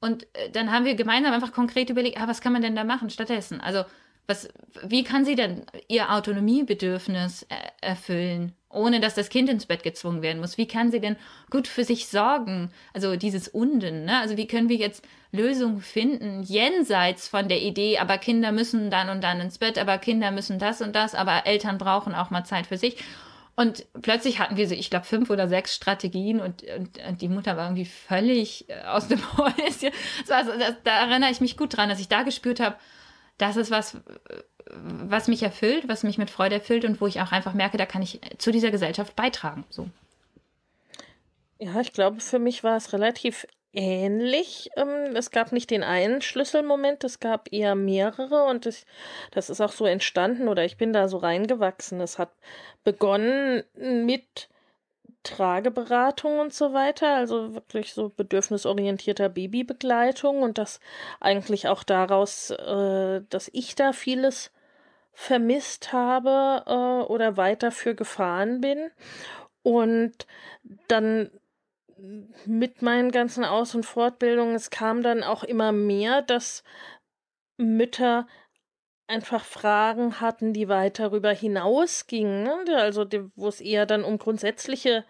Und 0.00 0.24
äh, 0.34 0.50
dann 0.50 0.72
haben 0.72 0.84
wir 0.84 0.94
gemeinsam 0.94 1.32
einfach 1.32 1.52
konkret 1.52 1.90
überlegt, 1.90 2.20
ah, 2.20 2.28
was 2.28 2.40
kann 2.40 2.52
man 2.52 2.62
denn 2.62 2.76
da 2.76 2.84
machen 2.84 3.10
stattdessen? 3.10 3.60
Also, 3.60 3.84
was, 4.26 4.48
wie 4.82 5.04
kann 5.04 5.24
sie 5.24 5.34
denn 5.34 5.66
ihr 5.88 6.12
Autonomiebedürfnis 6.12 7.42
äh, 7.44 7.56
erfüllen? 7.80 8.54
Ohne 8.70 9.00
dass 9.00 9.14
das 9.14 9.28
Kind 9.28 9.48
ins 9.48 9.66
Bett 9.66 9.82
gezwungen 9.82 10.22
werden 10.22 10.40
muss. 10.40 10.56
Wie 10.56 10.68
kann 10.68 10.90
sie 10.90 11.00
denn 11.00 11.16
gut 11.50 11.66
für 11.66 11.84
sich 11.84 12.06
sorgen? 12.06 12.70
Also 12.94 13.16
dieses 13.16 13.48
Unden, 13.48 14.04
ne? 14.04 14.20
Also 14.20 14.36
wie 14.36 14.46
können 14.46 14.68
wir 14.68 14.76
jetzt 14.76 15.04
Lösungen 15.32 15.80
finden, 15.80 16.42
jenseits 16.42 17.28
von 17.28 17.48
der 17.48 17.60
Idee, 17.60 17.98
aber 17.98 18.18
Kinder 18.18 18.52
müssen 18.52 18.90
dann 18.90 19.08
und 19.08 19.22
dann 19.22 19.40
ins 19.40 19.58
Bett, 19.58 19.78
aber 19.78 19.98
Kinder 19.98 20.30
müssen 20.30 20.58
das 20.58 20.80
und 20.80 20.94
das, 20.94 21.14
aber 21.14 21.46
Eltern 21.46 21.78
brauchen 21.78 22.14
auch 22.14 22.30
mal 22.30 22.44
Zeit 22.44 22.66
für 22.66 22.78
sich. 22.78 22.96
Und 23.56 23.84
plötzlich 24.00 24.38
hatten 24.38 24.56
wir 24.56 24.66
so, 24.68 24.74
ich 24.74 24.88
glaube, 24.88 25.04
fünf 25.04 25.28
oder 25.28 25.48
sechs 25.48 25.74
Strategien 25.74 26.40
und, 26.40 26.62
und, 26.62 26.98
und, 27.06 27.20
die 27.20 27.28
Mutter 27.28 27.56
war 27.56 27.66
irgendwie 27.66 27.84
völlig 27.84 28.68
äh, 28.70 28.82
aus 28.84 29.08
dem 29.08 29.20
Häuschen. 29.36 29.90
Also, 30.30 30.52
das, 30.58 30.76
da 30.84 31.06
erinnere 31.06 31.30
ich 31.30 31.40
mich 31.40 31.56
gut 31.56 31.76
dran, 31.76 31.88
dass 31.88 32.00
ich 32.00 32.08
da 32.08 32.22
gespürt 32.22 32.60
habe, 32.60 32.76
das 33.36 33.56
ist 33.56 33.70
was, 33.70 33.98
was 35.08 35.28
mich 35.28 35.42
erfüllt, 35.42 35.88
was 35.88 36.02
mich 36.02 36.18
mit 36.18 36.30
Freude 36.30 36.56
erfüllt 36.56 36.84
und 36.84 37.00
wo 37.00 37.06
ich 37.06 37.20
auch 37.20 37.32
einfach 37.32 37.54
merke, 37.54 37.76
da 37.76 37.86
kann 37.86 38.02
ich 38.02 38.20
zu 38.38 38.50
dieser 38.50 38.70
Gesellschaft 38.70 39.16
beitragen. 39.16 39.64
So. 39.70 39.88
Ja, 41.58 41.80
ich 41.80 41.92
glaube, 41.92 42.20
für 42.20 42.38
mich 42.38 42.64
war 42.64 42.76
es 42.76 42.92
relativ 42.92 43.46
ähnlich. 43.72 44.70
Ähm, 44.76 45.14
es 45.14 45.30
gab 45.30 45.52
nicht 45.52 45.70
den 45.70 45.82
einen 45.82 46.22
Schlüsselmoment, 46.22 47.04
es 47.04 47.20
gab 47.20 47.52
eher 47.52 47.74
mehrere 47.74 48.44
und 48.44 48.66
das, 48.66 48.84
das 49.30 49.50
ist 49.50 49.60
auch 49.60 49.72
so 49.72 49.86
entstanden 49.86 50.48
oder 50.48 50.64
ich 50.64 50.76
bin 50.76 50.92
da 50.92 51.08
so 51.08 51.18
reingewachsen. 51.18 52.00
Es 52.00 52.18
hat 52.18 52.30
begonnen 52.84 53.62
mit 53.76 54.48
Trageberatung 55.22 56.38
und 56.38 56.54
so 56.54 56.72
weiter, 56.72 57.14
also 57.14 57.54
wirklich 57.54 57.92
so 57.92 58.08
bedürfnisorientierter 58.08 59.28
Babybegleitung 59.28 60.42
und 60.42 60.56
das 60.56 60.80
eigentlich 61.20 61.68
auch 61.68 61.82
daraus, 61.82 62.50
äh, 62.50 63.20
dass 63.28 63.50
ich 63.52 63.74
da 63.74 63.92
vieles 63.92 64.50
vermisst 65.12 65.92
habe 65.92 66.64
äh, 66.66 67.10
oder 67.10 67.36
weiter 67.36 67.70
für 67.70 67.94
gefahren 67.94 68.60
bin. 68.60 68.90
Und 69.62 70.26
dann 70.88 71.30
mit 72.46 72.82
meinen 72.82 73.10
ganzen 73.10 73.44
Aus- 73.44 73.74
und 73.74 73.84
Fortbildungen, 73.84 74.54
es 74.54 74.70
kam 74.70 75.02
dann 75.02 75.22
auch 75.22 75.44
immer 75.44 75.72
mehr, 75.72 76.22
dass 76.22 76.64
Mütter 77.58 78.26
einfach 79.06 79.44
Fragen 79.44 80.20
hatten, 80.20 80.52
die 80.52 80.68
weit 80.68 80.98
darüber 80.98 81.32
hinausgingen, 81.32 82.44
ne? 82.44 82.76
also 82.76 83.06
wo 83.34 83.48
es 83.48 83.60
eher 83.60 83.84
dann 83.84 84.04
um 84.04 84.18
grundsätzliche 84.18 85.04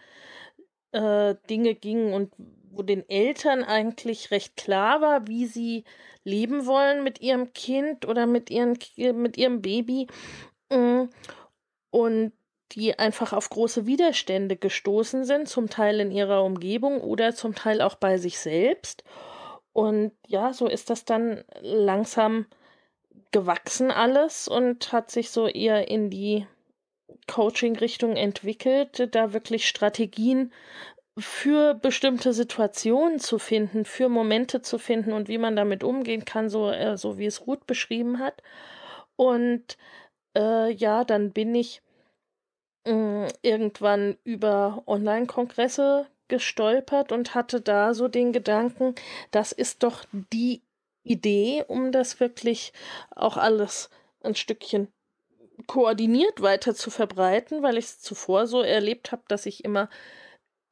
äh, 0.93 1.35
Dinge 1.49 1.75
ging 1.75 2.13
und 2.13 2.33
wo 2.71 2.83
den 2.83 3.09
Eltern 3.09 3.65
eigentlich 3.65 4.31
recht 4.31 4.57
klar 4.57 5.01
war, 5.01 5.27
wie 5.27 5.47
sie 5.47 5.85
leben 6.25 6.67
wollen 6.67 7.03
mit 7.03 7.21
ihrem 7.21 7.53
Kind 7.53 8.07
oder 8.07 8.27
mit, 8.27 8.51
ihren, 8.51 8.79
mit 8.97 9.37
ihrem 9.37 9.61
Baby. 9.63 10.07
Mm. 10.71 11.05
Und 11.91 12.33
die 12.73 12.99
einfach 12.99 13.33
auf 13.33 13.51
große 13.51 13.87
Widerstände 13.87 14.57
gestoßen 14.57 15.25
sind, 15.25 15.49
zum 15.49 15.69
Teil 15.69 15.99
in 15.99 16.13
ihrer 16.13 16.45
Umgebung 16.45 17.01
oder 17.01 17.35
zum 17.35 17.55
Teil 17.55 17.81
auch 17.81 17.97
bei 17.97 18.17
sich 18.17 18.39
selbst. 18.39 19.03
Und 19.73 20.13
ja, 20.27 20.53
so 20.53 20.69
ist 20.69 20.91
das 20.91 21.05
dann 21.05 21.45
langsam 21.61 22.47
gewachsen 23.33 23.91
alles 23.91 24.49
und 24.49 24.93
hat 24.93 25.11
sich 25.11 25.31
so 25.31 25.47
eher 25.47 25.89
in 25.89 26.11
die 26.11 26.47
Coaching-Richtung 27.27 28.17
entwickelt, 28.17 29.09
da 29.15 29.33
wirklich 29.33 29.69
Strategien 29.69 30.53
für 31.21 31.75
bestimmte 31.75 32.33
Situationen 32.33 33.19
zu 33.19 33.39
finden, 33.39 33.85
für 33.85 34.09
Momente 34.09 34.63
zu 34.63 34.79
finden 34.79 35.13
und 35.13 35.29
wie 35.29 35.39
man 35.39 35.57
damit 35.57 35.85
umgehen 35.85 36.25
kann, 36.25 36.49
so, 36.49 36.71
äh, 36.71 36.97
so 36.97 37.19
wie 37.19 37.27
es 37.27 37.47
Ruth 37.47 37.67
beschrieben 37.67 38.19
hat. 38.19 38.43
Und 39.17 39.77
äh, 40.37 40.73
ja, 40.73 41.05
dann 41.05 41.33
bin 41.33 41.55
ich 41.55 41.83
äh, 42.85 43.29
irgendwann 43.43 44.17
über 44.25 44.83
Online-Kongresse 44.87 46.07
gestolpert 46.29 47.13
und 47.13 47.35
hatte 47.35 47.61
da 47.61 47.93
so 47.93 48.09
den 48.09 48.33
Gedanken, 48.33 48.95
das 49.31 49.53
ist 49.53 49.83
doch 49.83 50.05
die 50.33 50.63
Idee, 51.03 51.65
um 51.67 51.93
das 51.93 52.21
wirklich 52.21 52.73
auch 53.11 53.37
alles 53.37 53.91
ein 54.23 54.35
Stückchen 54.35 54.89
koordiniert 55.67 56.41
weiter 56.41 56.75
zu 56.75 56.91
verbreiten, 56.91 57.63
weil 57.63 57.77
ich 57.77 57.87
es 57.87 58.01
zuvor 58.01 58.47
so 58.47 58.63
erlebt 58.63 59.13
habe, 59.13 59.23
dass 59.29 59.47
ich 59.47 59.65
immer 59.65 59.89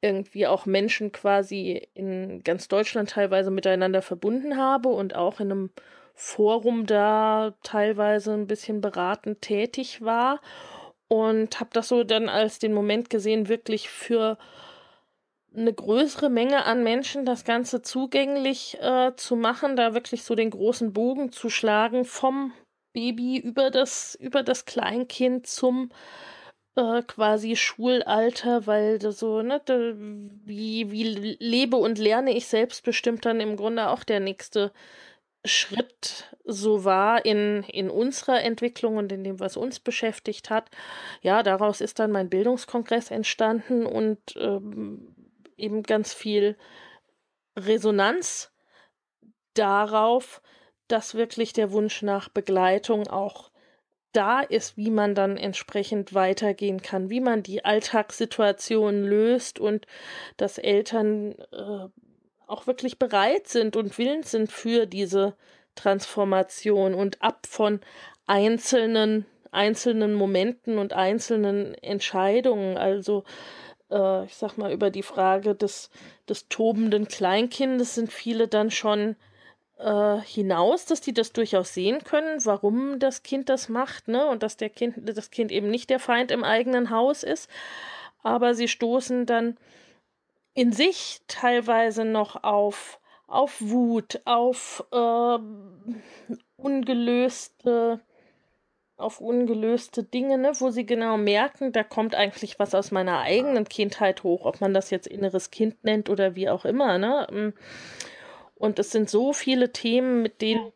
irgendwie 0.01 0.47
auch 0.47 0.65
Menschen 0.65 1.11
quasi 1.11 1.87
in 1.93 2.43
ganz 2.43 2.67
Deutschland 2.67 3.09
teilweise 3.09 3.51
miteinander 3.51 4.01
verbunden 4.01 4.57
habe 4.57 4.89
und 4.89 5.15
auch 5.15 5.39
in 5.39 5.51
einem 5.51 5.69
Forum 6.15 6.85
da 6.85 7.53
teilweise 7.63 8.33
ein 8.33 8.47
bisschen 8.47 8.81
beratend 8.81 9.41
tätig 9.41 10.01
war 10.01 10.41
und 11.07 11.59
habe 11.59 11.69
das 11.73 11.87
so 11.87 12.03
dann 12.03 12.29
als 12.29 12.59
den 12.59 12.73
Moment 12.73 13.09
gesehen, 13.09 13.49
wirklich 13.49 13.89
für 13.89 14.37
eine 15.55 15.73
größere 15.73 16.29
Menge 16.29 16.65
an 16.65 16.83
Menschen 16.83 17.25
das 17.25 17.43
Ganze 17.43 17.81
zugänglich 17.81 18.77
äh, 18.81 19.13
zu 19.15 19.35
machen, 19.35 19.75
da 19.75 19.93
wirklich 19.93 20.23
so 20.23 20.35
den 20.35 20.51
großen 20.51 20.93
Bogen 20.93 21.31
zu 21.31 21.49
schlagen 21.49 22.05
vom 22.05 22.53
Baby 22.93 23.37
über 23.37 23.71
das, 23.71 24.15
über 24.15 24.43
das 24.43 24.65
Kleinkind 24.65 25.47
zum 25.47 25.89
äh, 26.75 27.01
quasi 27.03 27.55
Schulalter, 27.55 28.67
weil 28.67 29.01
so, 29.11 29.41
ne, 29.41 29.61
wie, 30.45 30.91
wie 30.91 31.03
lebe 31.39 31.77
und 31.77 31.97
lerne 31.97 32.35
ich 32.35 32.47
selbstbestimmt 32.47 33.25
dann 33.25 33.39
im 33.39 33.55
Grunde 33.57 33.89
auch 33.89 34.03
der 34.03 34.19
nächste 34.19 34.71
Schritt 35.45 36.35
so 36.43 36.83
war 36.83 37.25
in, 37.25 37.63
in 37.63 37.89
unserer 37.89 38.41
Entwicklung 38.43 38.97
und 38.97 39.11
in 39.11 39.23
dem, 39.23 39.39
was 39.39 39.55
uns 39.55 39.79
beschäftigt 39.79 40.49
hat. 40.49 40.69
Ja, 41.21 41.43
daraus 41.43 41.79
ist 41.81 41.99
dann 41.99 42.11
mein 42.11 42.29
Bildungskongress 42.29 43.11
entstanden 43.11 43.85
und 43.85 44.19
ähm, 44.35 45.15
eben 45.57 45.83
ganz 45.83 46.13
viel 46.13 46.57
Resonanz 47.55 48.51
darauf, 49.53 50.41
dass 50.87 51.15
wirklich 51.15 51.53
der 51.53 51.71
Wunsch 51.71 52.01
nach 52.01 52.29
Begleitung 52.29 53.07
auch 53.07 53.48
da 54.11 54.41
ist, 54.41 54.77
wie 54.77 54.89
man 54.89 55.15
dann 55.15 55.37
entsprechend 55.37 56.13
weitergehen 56.13 56.81
kann, 56.81 57.09
wie 57.09 57.21
man 57.21 57.43
die 57.43 57.63
Alltagssituation 57.63 59.03
löst 59.03 59.59
und 59.59 59.85
dass 60.37 60.57
Eltern 60.57 61.35
äh, 61.51 61.87
auch 62.47 62.67
wirklich 62.67 62.97
bereit 62.97 63.47
sind 63.47 63.75
und 63.75 63.97
willens 63.97 64.31
sind 64.31 64.51
für 64.51 64.85
diese 64.87 65.35
Transformation 65.75 66.95
und 66.95 67.21
ab 67.21 67.45
von 67.47 67.79
einzelnen 68.25 69.25
einzelnen 69.51 70.13
Momenten 70.13 70.77
und 70.77 70.93
einzelnen 70.93 71.73
Entscheidungen, 71.73 72.77
also 72.77 73.23
äh, 73.89 74.25
ich 74.25 74.35
sag 74.35 74.57
mal 74.57 74.71
über 74.71 74.91
die 74.91 75.03
Frage 75.03 75.55
des 75.55 75.89
des 76.27 76.49
tobenden 76.49 77.07
Kleinkindes 77.07 77.95
sind 77.95 78.11
viele 78.11 78.47
dann 78.47 78.69
schon 78.69 79.15
äh, 79.79 80.19
hinaus, 80.21 80.85
dass 80.85 81.01
die 81.01 81.13
das 81.13 81.31
durchaus 81.31 81.73
sehen 81.73 82.03
können, 82.03 82.45
warum 82.45 82.99
das 82.99 83.23
Kind 83.23 83.49
das 83.49 83.69
macht, 83.69 84.07
ne? 84.07 84.27
Und 84.27 84.43
dass 84.43 84.57
der 84.57 84.69
Kind, 84.69 84.95
das 85.17 85.31
Kind 85.31 85.51
eben 85.51 85.69
nicht 85.69 85.89
der 85.89 85.99
Feind 85.99 86.31
im 86.31 86.43
eigenen 86.43 86.89
Haus 86.89 87.23
ist. 87.23 87.49
Aber 88.21 88.53
sie 88.53 88.67
stoßen 88.67 89.25
dann 89.25 89.57
in 90.53 90.73
sich 90.73 91.21
teilweise 91.27 92.03
noch 92.03 92.43
auf, 92.43 92.99
auf 93.27 93.55
Wut, 93.61 94.21
auf 94.25 94.83
äh, 94.91 95.37
ungelöste, 96.57 98.01
auf 98.97 99.21
ungelöste 99.21 100.03
Dinge, 100.03 100.37
ne, 100.37 100.51
wo 100.59 100.71
sie 100.71 100.85
genau 100.85 101.15
merken, 101.15 101.71
da 101.71 101.83
kommt 101.83 102.15
eigentlich 102.15 102.59
was 102.59 102.75
aus 102.75 102.91
meiner 102.91 103.19
eigenen 103.19 103.63
Kindheit 103.69 104.23
hoch, 104.23 104.43
ob 104.43 104.59
man 104.59 104.73
das 104.73 104.89
jetzt 104.89 105.07
inneres 105.07 105.51
Kind 105.51 105.85
nennt 105.85 106.09
oder 106.09 106.35
wie 106.35 106.49
auch 106.49 106.65
immer, 106.65 106.97
ne? 106.97 107.53
Und 108.59 108.77
es 108.77 108.91
sind 108.91 109.09
so 109.09 109.33
viele 109.33 109.71
Themen, 109.71 110.21
mit 110.21 110.41
denen 110.41 110.71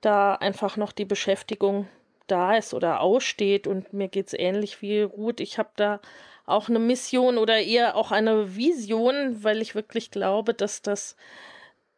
da 0.00 0.34
einfach 0.34 0.76
noch 0.76 0.90
die 0.90 1.04
Beschäftigung 1.04 1.86
da 2.26 2.56
ist 2.56 2.74
oder 2.74 3.00
aussteht. 3.00 3.66
Und 3.68 3.92
mir 3.92 4.08
geht 4.08 4.28
es 4.28 4.34
ähnlich 4.34 4.82
wie 4.82 5.02
Ruth. 5.02 5.38
Ich 5.40 5.58
habe 5.58 5.70
da 5.76 6.00
auch 6.46 6.68
eine 6.68 6.78
Mission 6.78 7.38
oder 7.38 7.60
eher 7.60 7.94
auch 7.94 8.10
eine 8.10 8.56
Vision, 8.56 9.44
weil 9.44 9.60
ich 9.60 9.74
wirklich 9.74 10.10
glaube, 10.10 10.54
dass 10.54 10.82
das 10.82 11.16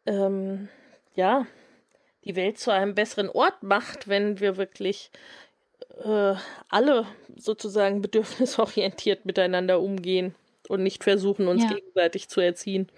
ähm, 0.05 0.67
ja 1.15 1.47
die 2.25 2.35
Welt 2.35 2.59
zu 2.59 2.71
einem 2.71 2.95
besseren 2.95 3.29
Ort 3.29 3.63
macht, 3.63 4.07
wenn 4.07 4.39
wir 4.39 4.57
wirklich 4.57 5.11
äh, 6.03 6.35
alle 6.67 7.05
sozusagen 7.37 8.01
bedürfnisorientiert 8.03 9.25
miteinander 9.25 9.79
umgehen 9.79 10.35
und 10.67 10.83
nicht 10.83 11.03
versuchen, 11.03 11.47
uns 11.47 11.63
ja. 11.63 11.69
gegenseitig 11.69 12.27
zu 12.27 12.41
erziehen. 12.41 12.91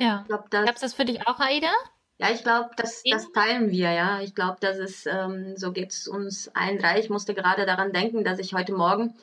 Ja. 0.00 0.20
Ich 0.22 0.28
glaub, 0.28 0.50
das, 0.50 0.80
das 0.80 0.94
für 0.94 1.04
dich 1.04 1.26
auch, 1.26 1.38
Aida? 1.38 1.72
Ja, 2.18 2.30
ich 2.30 2.42
glaube, 2.42 2.70
das, 2.76 3.02
das 3.04 3.30
teilen 3.32 3.70
wir, 3.70 3.92
ja. 3.92 4.20
Ich 4.20 4.34
glaube, 4.34 4.56
das 4.60 4.78
ist, 4.78 5.06
ähm, 5.06 5.56
so 5.56 5.72
geht 5.72 5.92
es 5.92 6.08
uns 6.08 6.48
allen 6.54 6.78
drei. 6.78 6.98
Ich 6.98 7.10
musste 7.10 7.34
gerade 7.34 7.66
daran 7.66 7.92
denken, 7.92 8.24
dass 8.24 8.38
ich 8.38 8.54
heute 8.54 8.72
Morgen 8.72 9.14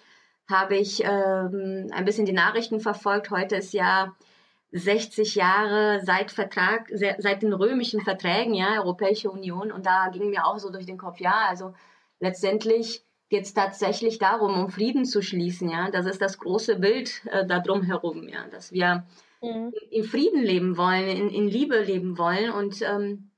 habe 0.47 0.75
ich 0.75 1.03
ähm, 1.03 1.89
ein 1.91 2.05
bisschen 2.05 2.25
die 2.25 2.33
Nachrichten 2.33 2.79
verfolgt. 2.79 3.31
Heute 3.31 3.55
ist 3.55 3.73
ja 3.73 4.13
60 4.71 5.35
Jahre 5.35 6.01
seit 6.03 6.31
Vertrag, 6.31 6.89
seit 6.91 7.43
den 7.43 7.53
römischen 7.53 8.01
Verträgen, 8.01 8.53
ja, 8.53 8.81
Europäische 8.81 9.31
Union. 9.31 9.71
Und 9.71 9.85
da 9.85 10.09
ging 10.09 10.29
mir 10.29 10.45
auch 10.45 10.59
so 10.59 10.69
durch 10.69 10.85
den 10.85 10.97
Kopf, 10.97 11.19
ja, 11.19 11.45
also 11.47 11.73
letztendlich 12.19 13.03
geht 13.29 13.45
es 13.45 13.53
tatsächlich 13.53 14.19
darum, 14.19 14.59
um 14.59 14.69
Frieden 14.69 15.05
zu 15.05 15.21
schließen, 15.21 15.69
ja. 15.69 15.89
Das 15.91 16.05
ist 16.05 16.21
das 16.21 16.37
große 16.39 16.77
Bild 16.77 17.21
äh, 17.27 17.45
da 17.45 17.59
drumherum, 17.59 18.27
ja, 18.27 18.47
dass 18.51 18.71
wir 18.71 19.05
mhm. 19.43 19.73
in 19.91 20.03
Frieden 20.03 20.41
leben 20.41 20.77
wollen, 20.77 21.07
in, 21.07 21.29
in 21.29 21.47
Liebe 21.47 21.81
leben 21.81 22.17
wollen. 22.17 22.51
Und 22.51 22.81
ähm, 22.81 23.29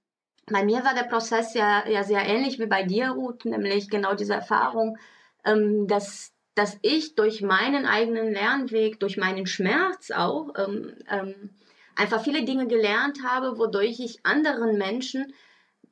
bei 0.48 0.64
mir 0.64 0.84
war 0.84 0.94
der 0.94 1.04
Prozess 1.04 1.54
ja, 1.54 1.88
ja 1.88 2.04
sehr 2.04 2.26
ähnlich 2.26 2.60
wie 2.60 2.68
bei 2.68 2.84
dir, 2.84 3.10
Ruth, 3.10 3.46
nämlich 3.46 3.90
genau 3.90 4.14
diese 4.14 4.34
Erfahrung, 4.34 4.98
ähm, 5.44 5.88
dass, 5.88 6.34
dass 6.54 6.78
ich 6.82 7.16
durch 7.16 7.42
meinen 7.42 7.86
eigenen 7.86 8.32
Lernweg, 8.32 9.00
durch 9.00 9.18
meinen 9.18 9.48
Schmerz 9.48 10.12
auch, 10.12 10.54
ähm, 10.58 10.94
ähm, 11.10 11.50
einfach 11.96 12.24
viele 12.24 12.44
Dinge 12.44 12.68
gelernt 12.68 13.20
habe, 13.26 13.58
wodurch 13.58 14.00
ich 14.00 14.26
anderen 14.26 14.78
Menschen 14.78 15.34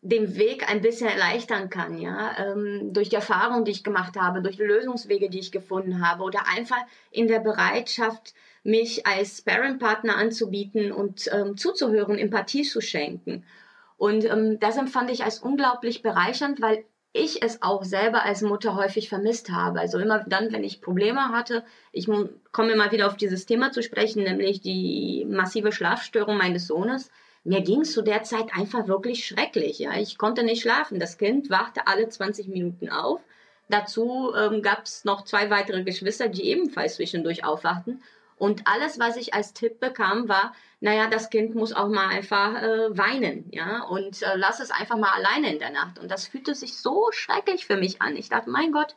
den 0.02 0.36
Weg 0.36 0.70
ein 0.70 0.82
bisschen 0.82 1.08
erleichtern 1.08 1.70
kann, 1.70 1.98
ja, 1.98 2.38
ähm, 2.38 2.92
durch 2.92 3.08
die 3.08 3.16
Erfahrung, 3.16 3.64
die 3.64 3.72
ich 3.72 3.86
gemacht 3.86 4.20
habe, 4.20 4.42
durch 4.42 4.58
die 4.58 4.64
Lösungswege, 4.64 5.30
die 5.30 5.40
ich 5.40 5.52
gefunden 5.52 6.06
habe 6.06 6.24
oder 6.24 6.46
einfach 6.54 6.82
in 7.10 7.30
der 7.30 7.40
Bereitschaft, 7.40 8.34
mich 8.64 9.06
als 9.06 9.40
Sparring-Partner 9.40 10.16
anzubieten 10.16 10.92
und 10.92 11.30
ähm, 11.32 11.58
zuzuhören, 11.58 12.18
Empathie 12.18 12.64
zu 12.64 12.82
schenken. 12.82 13.46
Und 13.98 14.26
ähm, 14.26 14.60
das 14.60 14.78
empfand 14.78 15.12
ich 15.12 15.24
als 15.24 15.40
unglaublich 15.40 16.02
bereichernd, 16.02 16.62
weil 16.62 16.86
ich 17.14 17.44
es 17.44 17.62
auch 17.62 17.84
selber 17.84 18.24
als 18.26 18.42
Mutter 18.42 18.76
häufig 18.76 19.08
vermisst 19.08 19.52
habe. 19.52 19.80
Also 19.80 20.00
immer 20.00 20.26
dann, 20.28 20.52
wenn 20.52 20.64
ich 20.64 20.82
Probleme 20.82 21.30
hatte, 21.30 21.64
ich 21.92 22.08
komme 22.52 22.72
immer 22.72 22.92
wieder 22.92 23.06
auf 23.08 23.18
dieses 23.18 23.46
Thema 23.46 23.72
zu 23.72 23.84
sprechen, 23.84 24.24
nämlich 24.24 24.62
die 24.62 25.26
massive 25.30 25.72
Schlafstörung 25.72 26.38
meines 26.38 26.66
Sohnes. 26.68 27.12
mir 27.44 27.62
ging 27.62 27.82
es 27.82 27.94
zu 27.94 28.02
der 28.02 28.24
Zeit 28.24 28.48
einfach 28.56 28.88
wirklich 28.88 29.28
schrecklich. 29.28 29.78
Ja, 29.80 29.98
ich 30.00 30.18
konnte 30.18 30.44
nicht 30.44 30.62
schlafen. 30.62 31.00
Das 31.00 31.18
Kind 31.18 31.50
wachte 31.52 31.88
alle 31.88 32.10
20 32.10 32.48
Minuten 32.48 32.90
auf. 32.90 33.22
Dazu 33.70 34.34
ähm, 34.36 34.62
gab 34.62 34.86
es 34.86 35.06
noch 35.06 35.24
zwei 35.24 35.50
weitere 35.50 35.84
Geschwister, 35.84 36.30
die 36.30 36.46
ebenfalls 36.46 36.96
zwischendurch 36.96 37.46
aufwachten. 37.46 38.02
Und 38.44 38.68
alles, 38.68 39.00
was 39.00 39.16
ich 39.16 39.34
als 39.34 39.54
Tipp 39.54 39.80
bekam, 39.80 40.28
war, 40.28 40.54
naja, 40.82 41.08
das 41.08 41.30
Kind 41.30 41.56
muss 41.56 41.72
auch 41.72 41.88
mal 41.88 42.10
einfach 42.10 42.62
äh, 42.62 42.98
weinen, 42.98 43.46
ja, 43.52 43.84
und 43.84 44.22
äh, 44.22 44.36
lass 44.36 44.60
es 44.60 44.70
einfach 44.70 44.98
mal 44.98 45.14
alleine 45.14 45.54
in 45.54 45.60
der 45.60 45.70
Nacht. 45.70 45.98
Und 45.98 46.12
das 46.12 46.28
fühlte 46.28 46.54
sich 46.54 46.78
so 46.78 47.08
schrecklich 47.14 47.66
für 47.66 47.78
mich 47.78 48.02
an. 48.02 48.18
Ich 48.18 48.28
dachte, 48.28 48.50
mein 48.50 48.74
Gott, 48.74 48.96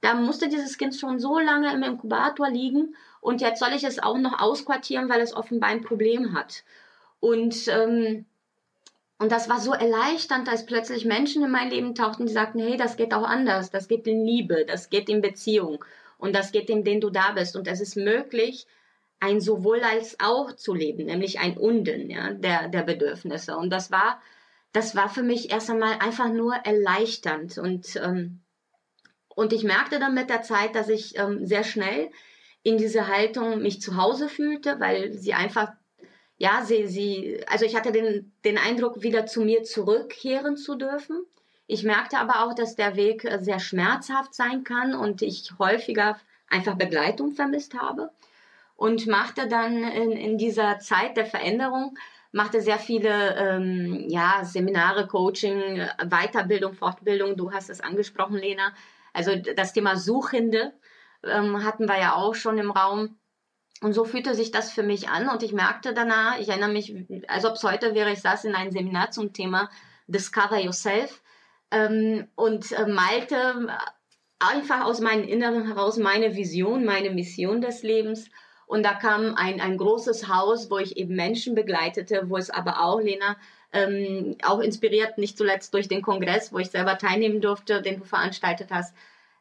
da 0.00 0.14
musste 0.14 0.48
dieses 0.48 0.78
Kind 0.78 0.96
schon 0.96 1.20
so 1.20 1.38
lange 1.38 1.72
im 1.72 1.84
Inkubator 1.84 2.50
liegen 2.50 2.96
und 3.20 3.40
jetzt 3.40 3.60
soll 3.60 3.72
ich 3.72 3.84
es 3.84 4.02
auch 4.02 4.18
noch 4.18 4.40
ausquartieren, 4.40 5.08
weil 5.08 5.20
es 5.20 5.32
offenbar 5.32 5.70
ein 5.70 5.82
Problem 5.82 6.34
hat. 6.34 6.64
Und, 7.20 7.68
ähm, 7.68 8.26
und 9.20 9.30
das 9.30 9.48
war 9.48 9.60
so 9.60 9.74
erleichternd, 9.74 10.48
als 10.48 10.66
plötzlich 10.66 11.04
Menschen 11.04 11.44
in 11.44 11.52
mein 11.52 11.70
Leben 11.70 11.94
tauchten, 11.94 12.26
die 12.26 12.32
sagten, 12.32 12.58
hey, 12.58 12.76
das 12.76 12.96
geht 12.96 13.14
auch 13.14 13.22
anders, 13.22 13.70
das 13.70 13.86
geht 13.86 14.08
in 14.08 14.24
Liebe, 14.24 14.64
das 14.66 14.90
geht 14.90 15.08
in 15.08 15.20
Beziehung 15.20 15.84
und 16.18 16.34
das 16.34 16.50
geht 16.50 16.68
in 16.68 16.82
den 16.82 17.00
du 17.00 17.10
da 17.10 17.30
bist. 17.30 17.54
Und 17.54 17.68
es 17.68 17.80
ist 17.80 17.94
möglich, 17.96 18.66
ein 19.20 19.40
sowohl 19.40 19.80
als 19.82 20.16
auch 20.20 20.52
zu 20.52 20.74
leben, 20.74 21.06
nämlich 21.06 21.40
ein 21.40 21.56
Unden 21.56 22.10
ja, 22.10 22.32
der, 22.32 22.68
der 22.68 22.82
Bedürfnisse. 22.82 23.56
Und 23.56 23.70
das 23.70 23.90
war, 23.90 24.20
das 24.72 24.94
war 24.94 25.08
für 25.08 25.22
mich 25.22 25.50
erst 25.50 25.70
einmal 25.70 25.98
einfach 25.98 26.32
nur 26.32 26.54
erleichternd. 26.54 27.58
Und, 27.58 27.96
ähm, 27.96 28.40
und 29.28 29.52
ich 29.52 29.64
merkte 29.64 29.98
dann 29.98 30.14
mit 30.14 30.30
der 30.30 30.42
Zeit, 30.42 30.74
dass 30.74 30.88
ich 30.88 31.18
ähm, 31.18 31.44
sehr 31.46 31.64
schnell 31.64 32.10
in 32.62 32.78
diese 32.78 33.08
Haltung 33.08 33.60
mich 33.62 33.80
zu 33.80 33.96
Hause 33.96 34.28
fühlte, 34.28 34.78
weil 34.78 35.12
sie 35.12 35.34
einfach, 35.34 35.72
ja, 36.36 36.62
sie, 36.64 36.86
sie, 36.86 37.40
also 37.48 37.64
ich 37.64 37.74
hatte 37.74 37.92
den, 37.92 38.32
den 38.44 38.58
Eindruck, 38.58 39.02
wieder 39.02 39.26
zu 39.26 39.40
mir 39.40 39.64
zurückkehren 39.64 40.56
zu 40.56 40.76
dürfen. 40.76 41.24
Ich 41.66 41.82
merkte 41.82 42.18
aber 42.18 42.44
auch, 42.44 42.54
dass 42.54 42.76
der 42.76 42.94
Weg 42.94 43.24
äh, 43.24 43.38
sehr 43.42 43.58
schmerzhaft 43.58 44.34
sein 44.34 44.62
kann 44.62 44.94
und 44.94 45.22
ich 45.22 45.50
häufiger 45.58 46.20
einfach 46.48 46.76
Begleitung 46.76 47.32
vermisst 47.32 47.74
habe 47.74 48.10
und 48.78 49.08
machte 49.08 49.48
dann 49.48 49.82
in, 49.82 50.12
in 50.12 50.38
dieser 50.38 50.78
Zeit 50.78 51.18
der 51.18 51.26
Veränderung 51.26 51.98
machte 52.30 52.60
sehr 52.60 52.78
viele 52.78 53.36
ähm, 53.36 54.04
ja, 54.08 54.44
Seminare, 54.44 55.06
Coaching, 55.06 55.82
Weiterbildung, 56.08 56.74
Fortbildung. 56.74 57.36
Du 57.36 57.52
hast 57.52 57.70
es 57.70 57.80
angesprochen, 57.80 58.36
Lena. 58.36 58.72
Also 59.12 59.34
das 59.34 59.72
Thema 59.72 59.96
Suchende 59.96 60.72
ähm, 61.24 61.64
hatten 61.64 61.88
wir 61.88 61.98
ja 61.98 62.14
auch 62.14 62.34
schon 62.34 62.58
im 62.58 62.70
Raum. 62.70 63.18
Und 63.80 63.94
so 63.94 64.04
fühlte 64.04 64.34
sich 64.34 64.50
das 64.50 64.70
für 64.70 64.82
mich 64.82 65.08
an 65.08 65.28
und 65.28 65.42
ich 65.42 65.52
merkte 65.52 65.94
danach, 65.94 66.38
ich 66.38 66.48
erinnere 66.48 66.70
mich, 66.70 66.94
als 67.28 67.44
ob 67.44 67.54
es 67.54 67.62
heute 67.62 67.94
wäre, 67.94 68.12
ich 68.12 68.20
saß 68.20 68.44
in 68.44 68.54
einem 68.54 68.72
Seminar 68.72 69.12
zum 69.12 69.32
Thema 69.32 69.70
Discover 70.08 70.58
Yourself 70.58 71.22
ähm, 71.70 72.28
und 72.34 72.72
äh, 72.72 72.86
malte 72.86 73.68
einfach 74.40 74.84
aus 74.84 75.00
meinem 75.00 75.24
Inneren 75.24 75.66
heraus 75.66 75.96
meine 75.96 76.34
Vision, 76.34 76.84
meine 76.84 77.10
Mission 77.10 77.60
des 77.60 77.82
Lebens. 77.82 78.30
Und 78.68 78.84
da 78.84 78.92
kam 78.92 79.34
ein, 79.34 79.62
ein 79.62 79.78
großes 79.78 80.28
Haus, 80.28 80.70
wo 80.70 80.76
ich 80.76 80.98
eben 80.98 81.16
Menschen 81.16 81.54
begleitete, 81.54 82.28
wo 82.28 82.36
es 82.36 82.50
aber 82.50 82.84
auch, 82.84 83.00
Lena, 83.00 83.36
ähm, 83.72 84.36
auch 84.44 84.60
inspiriert, 84.60 85.16
nicht 85.16 85.38
zuletzt 85.38 85.72
durch 85.72 85.88
den 85.88 86.02
Kongress, 86.02 86.52
wo 86.52 86.58
ich 86.58 86.70
selber 86.70 86.98
teilnehmen 86.98 87.40
durfte, 87.40 87.80
den 87.80 87.98
du 87.98 88.04
veranstaltet 88.04 88.68
hast, 88.70 88.94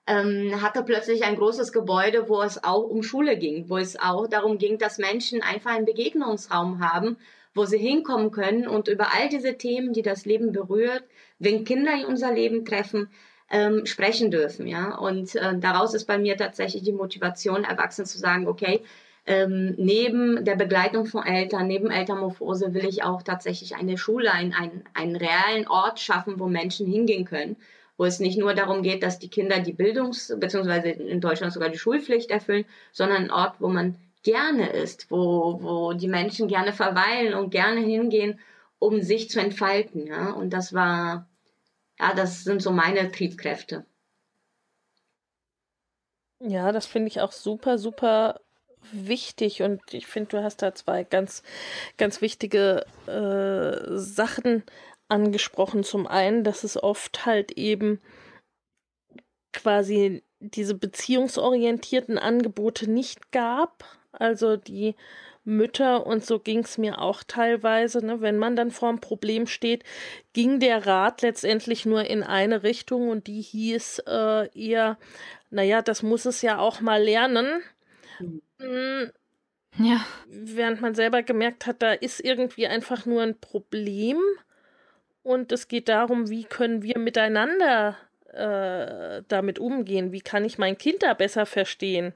ähm, 0.08 0.62
hatte 0.62 0.82
plötzlich 0.82 1.26
ein 1.26 1.36
großes 1.36 1.74
Gebäude, 1.74 2.30
wo 2.30 2.42
es 2.42 2.63
auch 2.63 2.84
um 2.84 3.04
Schule 3.04 3.38
ging, 3.38 3.70
wo 3.70 3.78
es 3.78 4.00
auch 4.00 4.28
darum 4.28 4.58
ging, 4.58 4.78
dass 4.78 4.98
Menschen 4.98 5.42
einfach 5.42 5.72
einen 5.72 5.86
Begegnungsraum 5.86 6.80
haben, 6.80 7.18
wo 7.54 7.66
sie 7.66 7.78
hinkommen 7.78 8.32
können 8.32 8.66
und 8.66 8.88
über 8.88 9.13
all 9.13 9.28
diese 9.28 9.58
Themen, 9.58 9.92
die 9.92 10.04
das 10.04 10.24
Leben 10.26 10.54
berührt, 10.54 11.04
wenn 11.38 11.66
Kinder 11.66 11.94
in 11.94 12.06
unser 12.06 12.34
Leben 12.34 12.63
treffen, 12.63 13.10
ähm, 13.50 13.86
sprechen 13.86 14.32
dürfen, 14.32 14.68
ja. 14.68 14.96
Und 14.98 15.36
äh, 15.36 15.58
daraus 15.60 15.94
ist 15.94 16.06
bei 16.06 16.18
mir 16.18 16.38
tatsächlich 16.38 16.84
die 16.84 16.94
Motivation 16.94 17.66
erwachsen 17.66 18.06
zu 18.06 18.18
sagen, 18.18 18.48
okay, 18.48 18.82
ähm, 19.28 19.76
neben 19.78 20.44
der 20.44 20.56
Begleitung 20.56 21.06
von 21.06 21.26
Eltern, 21.26 21.68
neben 21.68 21.92
Elternmorphose 21.92 22.74
will 22.74 22.86
ich 22.86 23.04
auch 23.04 23.22
tatsächlich 23.22 23.76
eine 23.76 23.98
Schule, 23.98 24.32
ein, 24.32 24.54
ein, 24.54 24.84
einen 24.94 25.16
realen 25.16 25.68
Ort 25.68 26.00
schaffen, 26.00 26.40
wo 26.40 26.48
Menschen 26.48 26.88
hingehen 26.88 27.26
können 27.26 27.58
wo 27.98 28.06
es 28.06 28.20
nicht 28.20 28.38
nur 28.38 28.54
darum 28.54 28.84
geht, 28.84 29.04
dass 29.04 29.20
die 29.20 29.30
Kinder 29.30 29.60
die 29.60 29.74
Bildungs- 29.74 30.34
bzw. 30.38 30.92
in 30.92 31.20
Deutschland 31.20 31.52
sogar 31.52 31.70
die 31.70 31.80
Schulpflicht 31.80 32.30
erfüllen, 32.30 32.66
sondern 32.92 33.24
ein 33.24 33.32
Ort, 33.32 33.60
wo 33.60 33.68
man 33.68 33.98
gerne 34.24 34.70
ist, 34.70 35.10
wo, 35.10 35.62
wo 35.62 35.94
die 35.94 36.08
Menschen 36.08 36.48
gerne 36.48 36.74
verweilen 36.74 37.34
und 37.34 37.50
gerne 37.50 37.82
hingehen, 37.82 38.40
um 38.80 39.02
sich 39.02 39.30
zu 39.30 39.40
entfalten. 39.40 40.06
Ja? 40.06 40.32
Und 40.32 40.52
das 40.52 40.74
war, 40.74 41.28
ja, 42.00 42.13
das 42.13 42.44
sind 42.44 42.62
so 42.62 42.72
meine 42.72 43.12
Triebkräfte. 43.12 43.86
Ja, 46.40 46.72
das 46.72 46.86
finde 46.86 47.08
ich 47.08 47.20
auch 47.20 47.32
super, 47.32 47.80
super 47.80 48.40
wichtig 48.92 49.62
und 49.62 49.82
ich 49.94 50.08
finde, 50.08 50.30
du 50.30 50.44
hast 50.44 50.62
da 50.62 50.74
zwei 50.74 51.04
ganz, 51.04 51.44
ganz 51.98 52.22
wichtige 52.22 52.86
äh, 53.08 53.98
Sachen 53.98 54.63
angesprochen. 55.10 55.84
Zum 55.84 56.08
einen, 56.08 56.44
dass 56.44 56.63
es 56.63 56.82
oft 56.82 57.26
halt 57.26 57.52
eben 57.54 58.02
quasi 59.54 60.24
diese 60.40 60.76
beziehungsorientierten 60.76 62.18
Angebote 62.18 62.90
nicht 62.90 63.32
gab. 63.32 63.84
Also 64.12 64.56
die 64.58 64.96
Mütter, 65.44 66.06
und 66.06 66.26
so 66.26 66.40
ging 66.40 66.60
es 66.60 66.78
mir 66.78 67.00
auch 67.00 67.24
teilweise, 67.24 68.06
ne, 68.06 68.20
wenn 68.20 68.38
man 68.38 68.56
dann 68.58 68.70
vor 68.70 68.90
einem 68.90 69.00
Problem 69.00 69.48
steht, 69.48 69.84
ging 70.34 70.60
der 70.60 70.86
Rat 70.86 71.22
letztendlich 71.22 71.86
nur 71.86 72.04
in 72.04 72.22
eine 72.22 72.63
Richtung 72.63 73.10
und 73.10 73.28
die 73.28 73.42
hieß 73.42 74.04
äh, 74.08 74.50
eher, 74.54 74.98
naja, 75.50 75.82
das 75.82 76.04
muss 76.04 76.26
es 76.26 76.42
ja 76.42 76.60
auch 76.60 76.82
mal 76.82 77.02
lernen. 77.02 77.62
Mhm. 78.19 79.12
Ja. 79.77 80.06
Während 80.27 80.82
man 80.82 80.95
selber 80.95 81.23
gemerkt 81.23 81.65
hat, 81.65 81.82
da 81.82 81.93
ist 81.93 82.19
irgendwie 82.19 82.67
einfach 82.67 83.06
nur 83.06 83.21
ein 83.21 83.39
Problem 83.39 84.17
und 85.23 85.51
es 85.51 85.67
geht 85.67 85.89
darum, 85.89 86.30
wie 86.30 86.45
können 86.45 86.84
wir 86.84 86.97
miteinander 86.97 87.97
äh, 88.32 89.23
damit 89.27 89.60
umgehen, 89.60 90.12
wie 90.12 90.21
kann 90.21 90.45
ich 90.45 90.58
mein 90.58 90.77
Kind 90.77 91.03
da 91.03 91.13
besser 91.13 91.45
verstehen. 91.45 92.13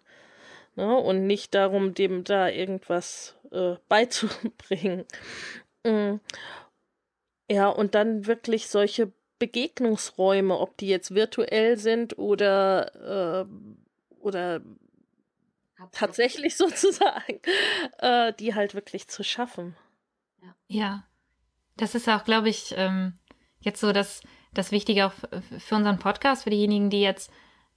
Ne? 0.75 0.95
Und 0.95 1.27
nicht 1.27 1.53
darum, 1.53 1.93
dem 1.93 2.23
da 2.23 2.47
irgendwas 2.47 3.35
äh, 3.51 3.75
beizubringen. 3.89 5.05
Mhm. 5.83 6.19
Ja, 7.49 7.67
und 7.67 7.95
dann 7.95 8.27
wirklich 8.27 8.67
solche 8.67 9.11
Begegnungsräume, 9.39 10.57
ob 10.57 10.77
die 10.77 10.87
jetzt 10.87 11.13
virtuell 11.13 11.77
sind 11.77 12.17
oder, 12.17 13.45
äh, 13.45 14.21
oder 14.21 14.61
tatsächlich 15.91 16.57
sozusagen, 16.57 17.39
äh, 17.99 18.33
die 18.33 18.55
halt 18.55 18.75
wirklich 18.75 19.07
zu 19.07 19.23
schaffen. 19.23 19.75
Ja. 20.41 20.55
ja. 20.67 21.03
Das 21.77 21.95
ist 21.95 22.07
auch, 22.09 22.23
glaube 22.23 22.49
ich, 22.49 22.73
ähm, 22.77 23.17
jetzt 23.59 23.79
so 23.79 23.91
das, 23.91 24.21
das 24.53 24.71
Wichtige 24.71 25.07
auch 25.07 25.13
für 25.59 25.75
unseren 25.75 25.99
Podcast, 25.99 26.43
für 26.43 26.49
diejenigen, 26.49 26.89
die 26.89 27.01
jetzt 27.01 27.31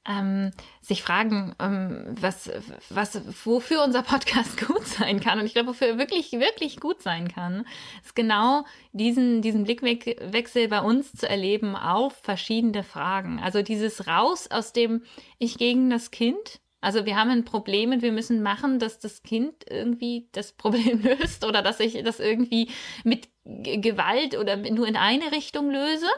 ähm, 0.07 0.51
sich 0.81 1.03
fragen, 1.03 1.55
ähm, 1.59 2.15
was, 2.21 2.51
was, 2.91 3.21
wofür 3.47 3.83
unser 3.83 4.03
Podcast 4.03 4.61
gut 4.67 4.87
sein 4.87 5.21
kann. 5.21 5.39
Und 5.39 5.47
ich 5.47 5.55
glaube, 5.55 5.71
wofür 5.71 5.89
er 5.89 5.99
wirklich, 5.99 6.33
wirklich 6.33 6.79
gut 6.79 7.03
sein 7.03 7.29
kann, 7.29 7.67
ist 8.03 8.15
genau 8.15 8.65
diesen, 8.93 9.41
diesen 9.41 9.65
Blickwechsel 9.65 10.69
bei 10.69 10.81
uns 10.81 11.13
zu 11.13 11.29
erleben 11.29 11.75
auf 11.77 12.17
verschiedene 12.23 12.85
Fragen. 12.85 13.41
Also 13.41 13.63
dieses 13.63 14.07
Raus 14.07 14.51
aus 14.51 14.73
dem 14.73 15.03
Ich 15.39 15.57
gegen 15.57 15.89
das 15.91 16.11
Kind 16.11 16.61
also 16.85 17.07
wir 17.07 17.17
haben 17.17 17.31
ein 17.31 17.45
Problem 17.45 17.93
und 17.93 18.03
wir 18.03 18.13
müssen 18.13 18.43
machen, 18.43 18.79
dass 18.79 18.99
das 18.99 19.23
Kind 19.23 19.65
irgendwie 19.69 20.29
das 20.33 20.53
Problem 20.57 21.03
löst 21.03 21.45
oder 21.45 21.63
dass 21.63 21.81
ich 21.81 22.03
das 22.05 22.21
irgendwie 22.21 22.69
mit 23.05 23.29
Gewalt 23.45 24.37
oder 24.37 24.57
nur 24.57 24.87
in 24.87 24.97
eine 24.97 25.33
Richtung 25.33 25.71
löse 25.71 26.09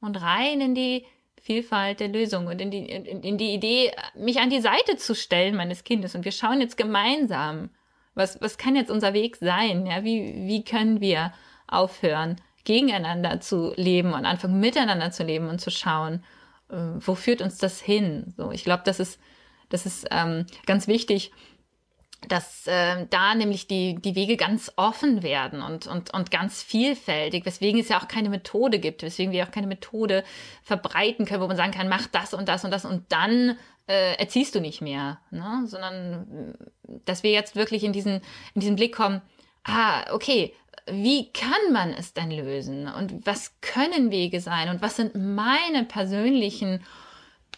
und 0.00 0.20
rein 0.20 0.60
in 0.60 0.74
die 0.74 1.04
Vielfalt 1.40 2.00
der 2.00 2.08
Lösung 2.08 2.46
und 2.46 2.60
in 2.60 2.70
die, 2.70 2.86
in, 2.86 3.22
in 3.22 3.38
die 3.38 3.54
Idee, 3.54 3.92
mich 4.14 4.40
an 4.40 4.50
die 4.50 4.60
Seite 4.60 4.96
zu 4.96 5.14
stellen 5.14 5.54
meines 5.54 5.84
Kindes. 5.84 6.14
Und 6.14 6.24
wir 6.24 6.32
schauen 6.32 6.60
jetzt 6.60 6.76
gemeinsam, 6.76 7.70
was, 8.14 8.40
was 8.40 8.58
kann 8.58 8.74
jetzt 8.74 8.90
unser 8.90 9.14
Weg 9.14 9.36
sein? 9.36 9.86
Ja, 9.86 10.02
wie, 10.02 10.46
wie 10.46 10.64
können 10.64 11.00
wir 11.00 11.32
aufhören, 11.66 12.36
gegeneinander 12.64 13.40
zu 13.40 13.72
leben 13.76 14.12
und 14.12 14.26
anfangen, 14.26 14.60
miteinander 14.60 15.10
zu 15.10 15.24
leben 15.24 15.48
und 15.48 15.60
zu 15.60 15.70
schauen, 15.70 16.24
äh, 16.70 16.76
wo 16.98 17.14
führt 17.14 17.40
uns 17.40 17.58
das 17.58 17.80
hin? 17.80 18.34
So, 18.36 18.50
ich 18.50 18.64
glaube, 18.64 18.82
das 18.84 19.00
ist 19.00 19.20
das 19.68 19.86
ist 19.86 20.06
ähm, 20.10 20.46
ganz 20.66 20.88
wichtig, 20.88 21.32
dass 22.26 22.66
äh, 22.66 23.06
da 23.10 23.34
nämlich 23.34 23.68
die, 23.68 23.94
die 23.94 24.16
Wege 24.16 24.36
ganz 24.36 24.72
offen 24.76 25.22
werden 25.22 25.62
und, 25.62 25.86
und, 25.86 26.12
und 26.12 26.30
ganz 26.32 26.62
vielfältig, 26.62 27.46
weswegen 27.46 27.80
es 27.80 27.88
ja 27.90 28.00
auch 28.00 28.08
keine 28.08 28.28
Methode 28.28 28.80
gibt, 28.80 29.02
weswegen 29.02 29.32
wir 29.32 29.44
auch 29.44 29.52
keine 29.52 29.68
Methode 29.68 30.24
verbreiten 30.62 31.26
können, 31.26 31.42
wo 31.42 31.46
man 31.46 31.56
sagen 31.56 31.70
kann, 31.70 31.88
mach 31.88 32.08
das 32.08 32.34
und 32.34 32.48
das 32.48 32.64
und 32.64 32.72
das 32.72 32.84
und 32.84 33.12
dann 33.12 33.56
äh, 33.86 34.16
erziehst 34.18 34.54
du 34.54 34.60
nicht 34.60 34.80
mehr, 34.80 35.20
ne? 35.30 35.62
sondern 35.66 36.54
dass 37.04 37.22
wir 37.22 37.30
jetzt 37.30 37.54
wirklich 37.54 37.84
in 37.84 37.92
diesen, 37.92 38.20
in 38.54 38.60
diesen 38.60 38.76
Blick 38.76 38.96
kommen, 38.96 39.22
ah, 39.62 40.12
okay, 40.12 40.54
wie 40.90 41.30
kann 41.32 41.72
man 41.72 41.92
es 41.92 42.14
denn 42.14 42.30
lösen 42.30 42.88
und 42.88 43.26
was 43.26 43.60
können 43.60 44.10
Wege 44.10 44.40
sein 44.40 44.70
und 44.70 44.82
was 44.82 44.96
sind 44.96 45.14
meine 45.14 45.84
persönlichen 45.84 46.82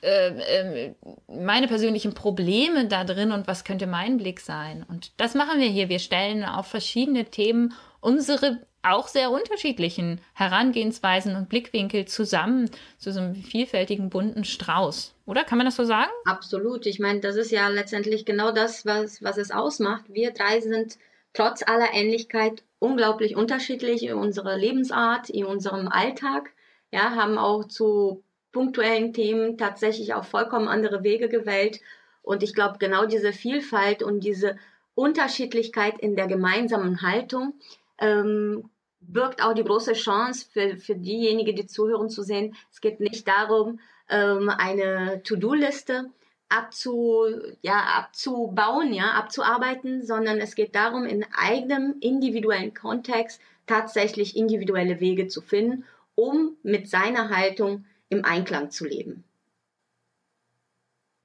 äh, 0.03 0.89
äh, 0.89 0.95
meine 1.29 1.69
persönlichen 1.69 2.15
Probleme 2.15 2.87
da 2.87 3.05
drin 3.05 3.33
und 3.33 3.47
was 3.47 3.65
könnte 3.65 3.87
mein 3.87 4.17
Blick 4.17 4.41
sein. 4.41 4.85
Und 4.89 5.13
das 5.19 5.35
machen 5.35 5.61
wir 5.61 5.69
hier. 5.69 5.89
Wir 5.89 5.99
stellen 5.99 6.45
auf 6.45 6.67
verschiedene 6.67 7.27
Themen 7.27 7.75
unsere 8.01 8.61
auch 8.83 9.09
sehr 9.09 9.31
unterschiedlichen 9.31 10.21
Herangehensweisen 10.33 11.37
und 11.37 11.49
Blickwinkel 11.49 12.07
zusammen 12.07 12.71
zu 12.99 13.13
so 13.13 13.21
einem 13.21 13.35
vielfältigen 13.35 14.09
bunten 14.09 14.45
Strauß. 14.45 15.15
Oder 15.27 15.45
kann 15.45 15.59
man 15.59 15.67
das 15.67 15.77
so 15.77 15.85
sagen? 15.85 16.11
Absolut. 16.25 16.87
Ich 16.87 16.99
meine, 16.99 17.21
das 17.21 17.37
ist 17.37 17.51
ja 17.51 17.69
letztendlich 17.69 18.25
genau 18.25 18.53
das, 18.53 18.87
was, 18.87 19.23
was 19.23 19.37
es 19.37 19.51
ausmacht. 19.51 20.05
Wir 20.09 20.33
drei 20.33 20.61
sind 20.61 20.97
trotz 21.35 21.63
aller 21.63 21.93
Ähnlichkeit 21.93 22.63
unglaublich 22.79 23.37
unterschiedlich 23.37 24.05
in 24.05 24.15
unserer 24.15 24.57
Lebensart, 24.57 25.29
in 25.29 25.45
unserem 25.45 25.89
Alltag. 25.89 26.51
Ja, 26.91 27.15
haben 27.15 27.39
auch 27.39 27.67
zu 27.67 28.25
punktuellen 28.53 29.13
Themen 29.13 29.59
tatsächlich 29.59 30.15
auch 30.15 30.25
vollkommen 30.25 30.69
andere 30.69 31.03
Wege 31.03 31.29
gewählt. 31.29 31.81
Und 32.23 32.43
ich 32.43 32.55
glaube, 32.55 32.79
genau 32.79 33.07
diese 33.07 33.33
Vielfalt 33.33 34.03
und 34.03 34.21
diese 34.21 34.57
Unterschiedlichkeit 34.95 35.99
in 35.99 36.17
der 36.17 36.27
gemeinsamen 36.27 37.03
Haltung 37.03 37.55
ähm, 37.99 38.69
birgt 39.01 39.43
auch 39.43 39.55
die 39.55 39.65
große 39.65 39.95
Chance 39.95 40.47
für, 40.53 40.77
für 40.77 40.95
diejenigen, 40.95 41.57
die 41.57 41.67
zuhören, 41.67 42.11
zu 42.11 42.23
sehen, 42.23 42.55
es 42.71 42.81
geht 42.81 43.01
nicht 43.01 43.27
darum, 43.27 43.81
ähm, 44.09 44.51
eine 44.51 45.23
To-Do-Liste 45.23 46.11
abzu, 46.51 47.25
ja, 47.63 47.79
abzubauen, 47.99 48.93
ja, 48.93 49.13
abzuarbeiten, 49.13 50.05
sondern 50.05 50.39
es 50.39 50.55
geht 50.55 50.75
darum, 50.75 51.07
in 51.07 51.25
eigenem 51.33 51.97
individuellen 52.01 52.75
Kontext 52.75 53.41
tatsächlich 53.67 54.37
individuelle 54.37 55.01
Wege 55.01 55.29
zu 55.29 55.41
finden, 55.41 55.85
um 56.17 56.57
mit 56.63 56.89
seiner 56.89 57.31
Haltung 57.31 57.85
im 58.11 58.25
Einklang 58.25 58.71
zu 58.71 58.85
leben. 58.85 59.25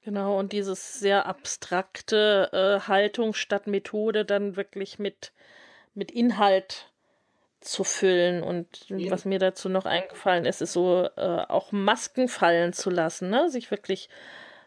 Genau, 0.02 0.38
und 0.38 0.52
dieses 0.52 1.00
sehr 1.00 1.26
abstrakte 1.26 2.48
äh, 2.52 2.86
Haltung 2.88 3.34
statt 3.34 3.66
Methode 3.66 4.24
dann 4.24 4.54
wirklich 4.54 5.00
mit, 5.00 5.32
mit 5.94 6.12
Inhalt 6.12 6.92
zu 7.60 7.82
füllen. 7.82 8.44
Und 8.44 8.88
ja. 8.88 9.10
was 9.10 9.24
mir 9.24 9.40
dazu 9.40 9.68
noch 9.68 9.84
eingefallen 9.84 10.44
ist, 10.44 10.62
ist 10.62 10.72
so 10.72 11.08
äh, 11.16 11.44
auch 11.48 11.72
Masken 11.72 12.28
fallen 12.28 12.72
zu 12.72 12.88
lassen, 12.88 13.30
ne? 13.30 13.50
sich 13.50 13.72
wirklich 13.72 14.08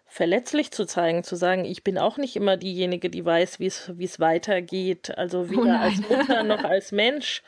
verletzlich 0.06 0.72
zu 0.72 0.86
zeigen, 0.86 1.24
zu 1.24 1.38
sagen, 1.38 1.64
ich 1.64 1.86
bin 1.86 1.98
auch 1.98 2.18
nicht 2.18 2.36
immer 2.36 2.58
diejenige, 2.58 3.10
die 3.10 3.24
weiß, 3.24 3.62
wie 3.62 3.68
es 3.68 4.20
weitergeht. 4.20 5.18
Also 5.18 5.42
oh 5.42 5.50
weder 5.50 5.80
oh 5.80 5.84
als 5.84 5.98
Mutter 6.02 6.44
noch 6.44 6.66
als 6.66 6.92
Mensch. 6.92 7.44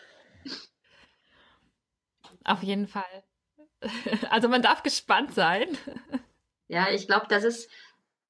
Auf 2.46 2.64
jeden 2.64 2.88
Fall. 2.88 3.24
Also 4.30 4.48
man 4.48 4.62
darf 4.62 4.84
gespannt 4.84 5.34
sein. 5.34 5.68
Ja, 6.68 6.88
ich 6.90 7.06
glaube, 7.06 7.26
das 7.28 7.44
ist 7.44 7.70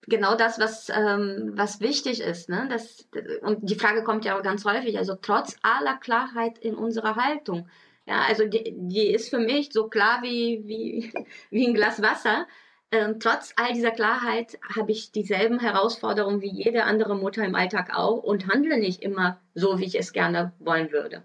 genau 0.07 0.33
das, 0.33 0.57
was, 0.59 0.89
ähm, 0.89 1.51
was 1.53 1.79
wichtig 1.79 2.21
ist. 2.21 2.49
Ne? 2.49 2.67
Das, 2.71 3.07
und 3.43 3.59
die 3.61 3.75
Frage 3.75 4.03
kommt 4.03 4.25
ja 4.25 4.35
auch 4.35 4.41
ganz 4.41 4.65
häufig, 4.65 4.97
also 4.97 5.13
trotz 5.13 5.57
aller 5.61 5.97
Klarheit 5.97 6.57
in 6.57 6.73
unserer 6.73 7.17
Haltung. 7.17 7.69
Ja, 8.07 8.23
also 8.27 8.47
die, 8.47 8.73
die 8.75 9.07
ist 9.07 9.29
für 9.29 9.37
mich 9.37 9.71
so 9.71 9.89
klar 9.89 10.23
wie, 10.23 10.63
wie, 10.65 11.13
wie 11.51 11.67
ein 11.67 11.75
Glas 11.75 12.01
Wasser. 12.01 12.47
Ähm, 12.91 13.19
trotz 13.19 13.53
all 13.57 13.73
dieser 13.73 13.91
Klarheit 13.91 14.59
habe 14.75 14.91
ich 14.91 15.11
dieselben 15.11 15.59
Herausforderungen 15.59 16.41
wie 16.41 16.51
jede 16.51 16.83
andere 16.83 17.15
Mutter 17.15 17.45
im 17.45 17.55
Alltag 17.55 17.95
auch 17.95 18.23
und 18.23 18.47
handle 18.47 18.79
nicht 18.79 19.01
immer 19.01 19.39
so, 19.53 19.77
wie 19.79 19.85
ich 19.85 19.99
es 19.99 20.11
gerne 20.13 20.51
wollen 20.59 20.91
würde. 20.91 21.23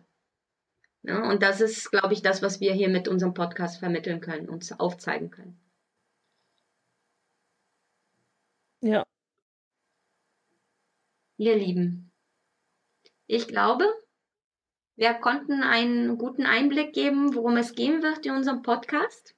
Ja, 1.06 1.30
und 1.30 1.42
das 1.42 1.60
ist, 1.60 1.90
glaube 1.90 2.14
ich, 2.14 2.22
das, 2.22 2.42
was 2.42 2.60
wir 2.60 2.72
hier 2.72 2.88
mit 2.88 3.06
unserem 3.06 3.32
Podcast 3.32 3.78
vermitteln 3.78 4.20
können, 4.20 4.48
uns 4.48 4.72
aufzeigen 4.72 5.30
können. 5.30 5.56
Ja. 8.80 9.04
Ihr 11.38 11.56
Lieben, 11.56 12.10
ich 13.26 13.46
glaube, 13.46 13.84
wir 14.96 15.14
konnten 15.14 15.62
einen 15.62 16.18
guten 16.18 16.44
Einblick 16.44 16.92
geben, 16.92 17.34
worum 17.34 17.56
es 17.56 17.74
gehen 17.74 18.02
wird 18.02 18.26
in 18.26 18.32
unserem 18.32 18.62
Podcast. 18.62 19.36